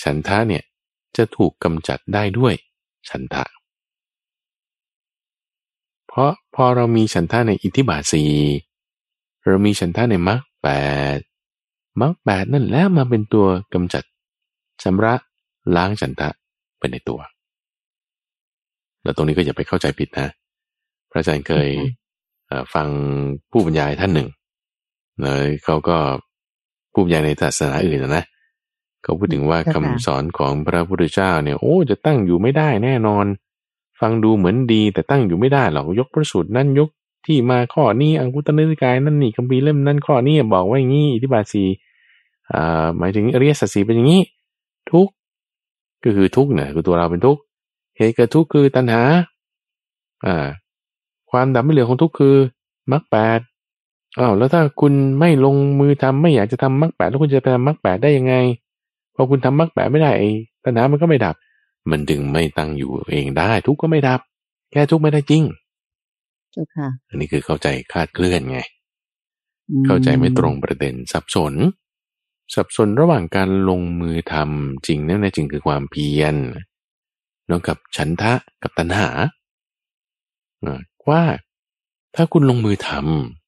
[0.01, 0.63] ฉันทะเนี่ย
[1.17, 2.53] จะถูกกำจัดได้ด้วย
[3.09, 3.43] ฉันทะ
[6.18, 8.24] ราะพอเรามีฉันทะในอิทธิบาทสี
[9.45, 10.68] เรามีฉันทะในมรรคแป
[11.15, 11.18] ด
[12.01, 14.03] มรรคแปดนั่นแหล้วมาเป็นตัวกำจัด
[14.84, 15.13] ชำระ
[15.76, 16.30] ล้างฉันทะ
[16.78, 17.20] ไปในตัว
[19.03, 20.28] แล้วตรงนี้ก็อย่าไปเข้าใจผิดนะ
[21.09, 21.70] พระอาจารย์เคย
[22.74, 22.88] ฟัง
[23.51, 24.28] ผู้บรรยายท่านหนึ่ง
[25.22, 25.97] เลยเขาก็
[26.93, 28.26] ผู้บรรยายในศาสนาอื่นนะ
[29.03, 33.26] เขาพูดถึงว่าคำสอนของพระพุทธเจ้าเนี่ยโอ้จะตั้งอยู่ไม่ได้แน่นอน
[33.99, 36.89] ฟังดูเหมือนดีแต่ตั้งอยู่ไม่ได้หรอกยกพระสูตรนั่นยก
[37.25, 41.63] ที่มาข้อนี้อังคุตนิกายนั่นนี่คัมภีร์เล่มนั้นข้อนี้บอกว่าอย่างนี้อิทธิบาทสี
[42.53, 44.21] อ่าหมายถึงอริยสัจสีเป็นอย่างนี้
[44.91, 45.07] ทุก
[46.03, 47.37] ก็คือทุกเนี่ยคือตัวเราเป็นทุก
[47.97, 49.01] เหตุเกิดทุกคือตัณหา
[50.25, 50.47] อ่า
[51.31, 52.35] ความดับไม่เหลือของทุกคือ
[52.91, 53.39] มรรคแปด
[54.19, 58.35] อ้าวแล้วถ้าคุณไม่ลงมือทำไม่อยากจะทำมรรคแปดแล้วคุณจะไปทำมรรคแปดได้ยังไง
[59.15, 60.29] พอคุณทำมรรคแปดไม่ได้ไอ้
[60.63, 61.35] ตัณหามันก็ไม่ดับ
[61.91, 64.21] มันดึงไม่ตั้งอยู่เองได้ ทุกก็ไม่ดับ
[64.71, 65.43] แก้ทุกไม่ได้จริง
[66.51, 68.59] เจ้าค่ะอันนี้คือเข้าใจคลาดเคลื่อนไง
[69.85, 71.53] เข้าใจไม่ตรงประเด็นสับสน
[72.55, 76.35] สับสนระหว่างการลงมือทำจริงนั่นจริงคือความเพียร
[77.47, 78.33] แล้วกับฉันทะ
[78.63, 79.09] กับตัณหา
[81.09, 81.23] ว่า
[82.15, 82.89] ถ้าคุณลงมือท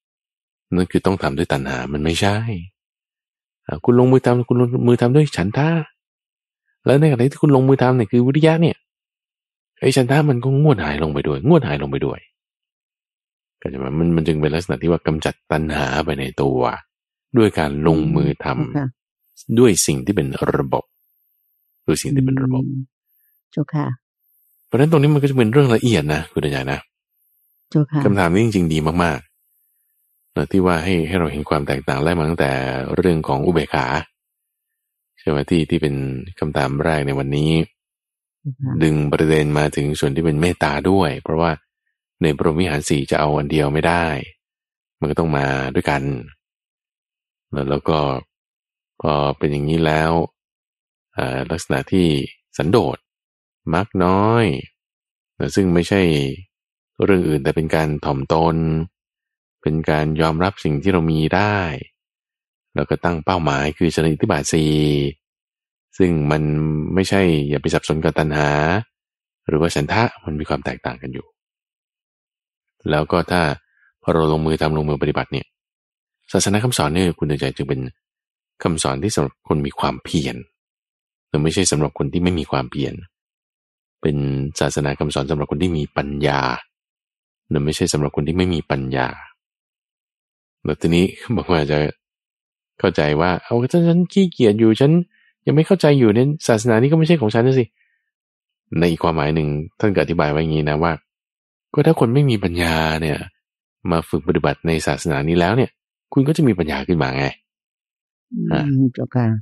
[0.07, 2.37] ำนั่นคือต้องทำด้วยตัณหามันไม่ใช่
[3.85, 5.69] คุณลงมือทำคุณลงมือทำด้วยฉันทะ
[6.89, 8.77] แล้วในขณะที่คุณลงมือทำเนี่ยคือวิริยะเนี่ย
[9.81, 12.19] ไอ้ฉันทะมันก็งวดหายลงไปด้วย งวดหายลงไปด้วย
[13.61, 16.59] ก็จะมันมันจึงเป็นลักษณะที่ว่ากำจัดตัณหาไปในตัว
[17.37, 20.83] ด้วยการลงมือทำด้วยสิ่งที่เป็นระบบ
[21.87, 22.63] ด้วยสิ่งที่เป็นระบบ
[23.53, 23.87] จุค่ะ
[24.65, 26.79] เพราะฉะนั้นตรงนี้มันก็จะเป็นเรื่องละเอียดนะคุณอาจารย์นะ
[27.73, 32.51] จุค่ะคำถามนี้จริงๆดีมากๆนะที่ว่าให้ให้เราเห็นความแตกต่างไล่มาตั้งแต่
[32.95, 33.85] เรื่องของอุเบกขา
[35.20, 35.95] ใช่ไหมที่ที่เป็น
[36.39, 37.51] คำถามแรกในวันนี้
[38.84, 41.51] ดึงประเด็นมาถึงส่วนที่เป็นเมตตาด้วย เพราะว่า
[42.22, 44.05] ในบรมวิหารสี่จะเอาอันเดียวไม่ได้
[44.99, 46.03] มันก็ต้องมาด้วยกัน
[47.70, 47.99] แล้วก็
[49.01, 50.11] พอเป็นอย่างนี้แล้ว
[51.51, 52.07] ลักษณะที่
[52.57, 52.97] สันโดษ
[53.74, 54.45] มักน้อย
[55.55, 56.01] ซึ่งไม่ใช่
[57.03, 58.55] เรื่องอื่นแต่เป็นการถ่อมตน
[59.61, 61.57] เป็นการยอมรับสิ่งที่เรามีได้
[62.80, 64.65] แล้วก็ตั้งเป้าหมายคือชนิทิบาสี
[65.97, 66.41] ซึ่งมัน
[66.93, 68.49] ไม่ใช่อย่าไปสับสนกับตัณหา
[69.47, 71.25] หรือว่าสันทะมันมีความแตกต่างกันอยู่
[72.89, 73.41] แล้วก็ถ้า
[74.03, 75.45] พอเราลงมือทำลงมือปฏิบัติเนี่ย
[76.32, 77.80] ศาสนาคำสอนเนี่ยคุณใจจึงเป็น
[78.63, 80.36] คำสอนที่สำหรับคนมีความเพียร
[81.27, 82.93] หรือไม่ใช่สำหรับคนที่ไม่มีความเพียร
[84.01, 84.17] เป็น
[84.59, 86.41] ศาสนาคำสอนสำหรับคนที่มีปัญญา
[87.49, 89.07] หรือไม่ใช่สำหรับคนที่ไม่มีปัญญา
[90.63, 91.05] แล้วทีนี้
[91.36, 91.77] บอกว่าจะ
[92.80, 94.91] เข้าใจว่าเอาถ้าฉันขี้เกียจอยู่ฉัน
[95.45, 97.65] ยังไม่เข้าใจอยู่เนี่ยศาสนานี้ก็ไม่ใช่ของฉันนะสิ
[98.80, 99.47] ในอีกความหมายหนึ่ง
[99.80, 100.91] ท่านก็อธิบายไว้อย่างนี้นะว่า
[101.73, 103.17] ก็ถ้าคนไม่มีปัญญาเนี่ย
[103.91, 105.69] มาฝึกปฏิบัติในศาสนานี้แล้วเนี่ย
[106.13, 107.25] คุณก็จะมีปัญญาขึ้นมาไง
[108.51, 108.61] อ่า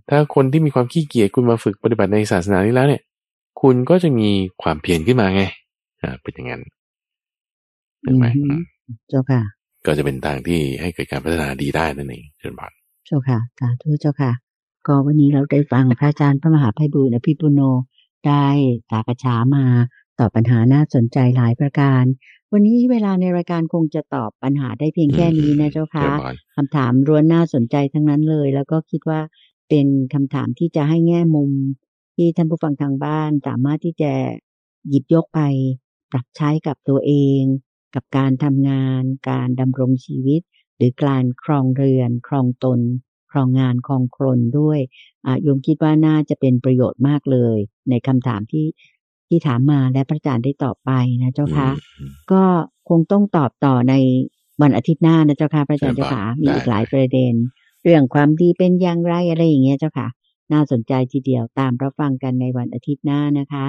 [0.09, 3.01] ถ้าคนที่มีความขี้เกียจคุณมาฝึกปฏิบัติในศาสนานี้แล้วเนี่ย
[3.61, 4.29] คุณก็จะมี
[4.61, 5.43] ความเพียรขึ้นมาไง
[6.01, 6.61] อ่าเป็นอย่างนั้น
[8.05, 8.25] ถูกไหม
[9.09, 9.41] เจ้าค่ะ
[9.85, 12.71] ก็จะเป็นทางที่ให้เกิดการพัฒนาดีได้นั่นเองเชิญบาน
[13.07, 14.31] เจ้าค่ะสาธุเจ้าค่ะ
[14.87, 17.61] ก็วันนี้เราได้ฟังพระอาจารย์พระมหาไพบุญอภิปุโน
[18.27, 18.45] ได้
[18.91, 19.65] ตากระชามา
[20.19, 22.03] ตอบปัญหาน่าสนใจหลายประการ
[22.53, 26.07] วันนี้เวลาในรายการคงจะตอบปัญหาได้เพียงแค่นี้นะเจ้าค่ะ
[26.55, 29.19] คำถามร้วนน่าสนใจทั้งนั้นเลย แล้วก็คิดว่า
[29.69, 31.51] เป็นคำถามที่จะให้แง่มุม
[32.15, 34.11] ที่ท่านผู้ฟังทางบ้าน สามารถที่จะ
[34.89, 35.39] หยิบยกไป
[36.11, 37.41] ปรับใช้กับตัวเอง
[37.95, 40.41] กับการทำงาน การดำรงชีวิต
[40.77, 42.79] หรือการครองเรือน ครองตน
[43.31, 44.79] ครองงานครองครนด้วย
[45.43, 47.57] โยมคิดว่าน่าจะเป็นประโยชน์มากเลย
[47.89, 48.67] ในคำถามที่
[49.27, 50.91] ที่ถามมาและพระอาจารย์ได้ตอบไป
[51.23, 51.69] นะเจ้าค่ะ
[52.31, 52.43] ก็
[52.89, 53.95] คงต้องตอบต่อใน
[54.61, 57.33] วันอาทิตย์หน้านะเจ้าค่ะพระอาจารย์เจ้าค่ะมีอีกหลายประเด็น
[57.83, 60.07] เรื่องความดีเป็นอย่างไรอะไรอย่างเงี้ยเจ้าค่ะ
[60.53, 63.65] น่าสนใจทีเดียวตามรับฟังกันในวันอาทิตย์หน้านะคะ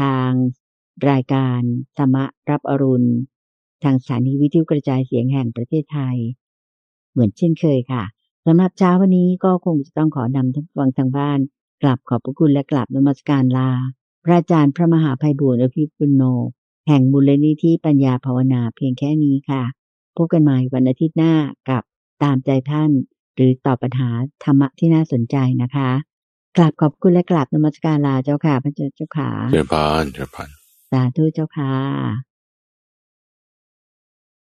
[0.00, 0.30] ทาง
[1.10, 1.60] รายการ
[1.98, 2.16] ธรรม
[2.50, 3.08] รับอรุณ
[3.84, 6.16] ทางสถานีวิทยุกระจายเสียงแห่งประเทศไทย
[7.16, 8.04] เหมือนเช่นเคยค่ะ
[8.46, 11.38] สำหรับเช้าวันนี้ก็คงจะต้องขอนำท่านฟังทางบ้าน
[11.82, 13.70] กลับขอบพระคุณและกลับนมัสการลา
[14.24, 16.22] พระอาจารย์พระมหาภัยบุญอภิปุโน
[16.88, 19.62] แห่งมูลนิธิปัญญาภาวนาเพียงแค่นี้ค่ะ
[20.16, 21.34] พบกันใหม่วันอาทิตย์หน้า
[21.68, 21.82] กับ
[22.22, 22.90] ตามใจท่าน
[23.34, 24.10] หรือตอบปัญหา
[24.44, 25.90] ธรรมะที่น่าสนใจนะคะ
[26.56, 30.48] กราบขอบคุณและกราบนมัสการลาเจ้าค่ะพระเจ้าเจ้าค่ะเจริญพรเจริญพร
[30.90, 31.72] สาธุเจ้าค่ะ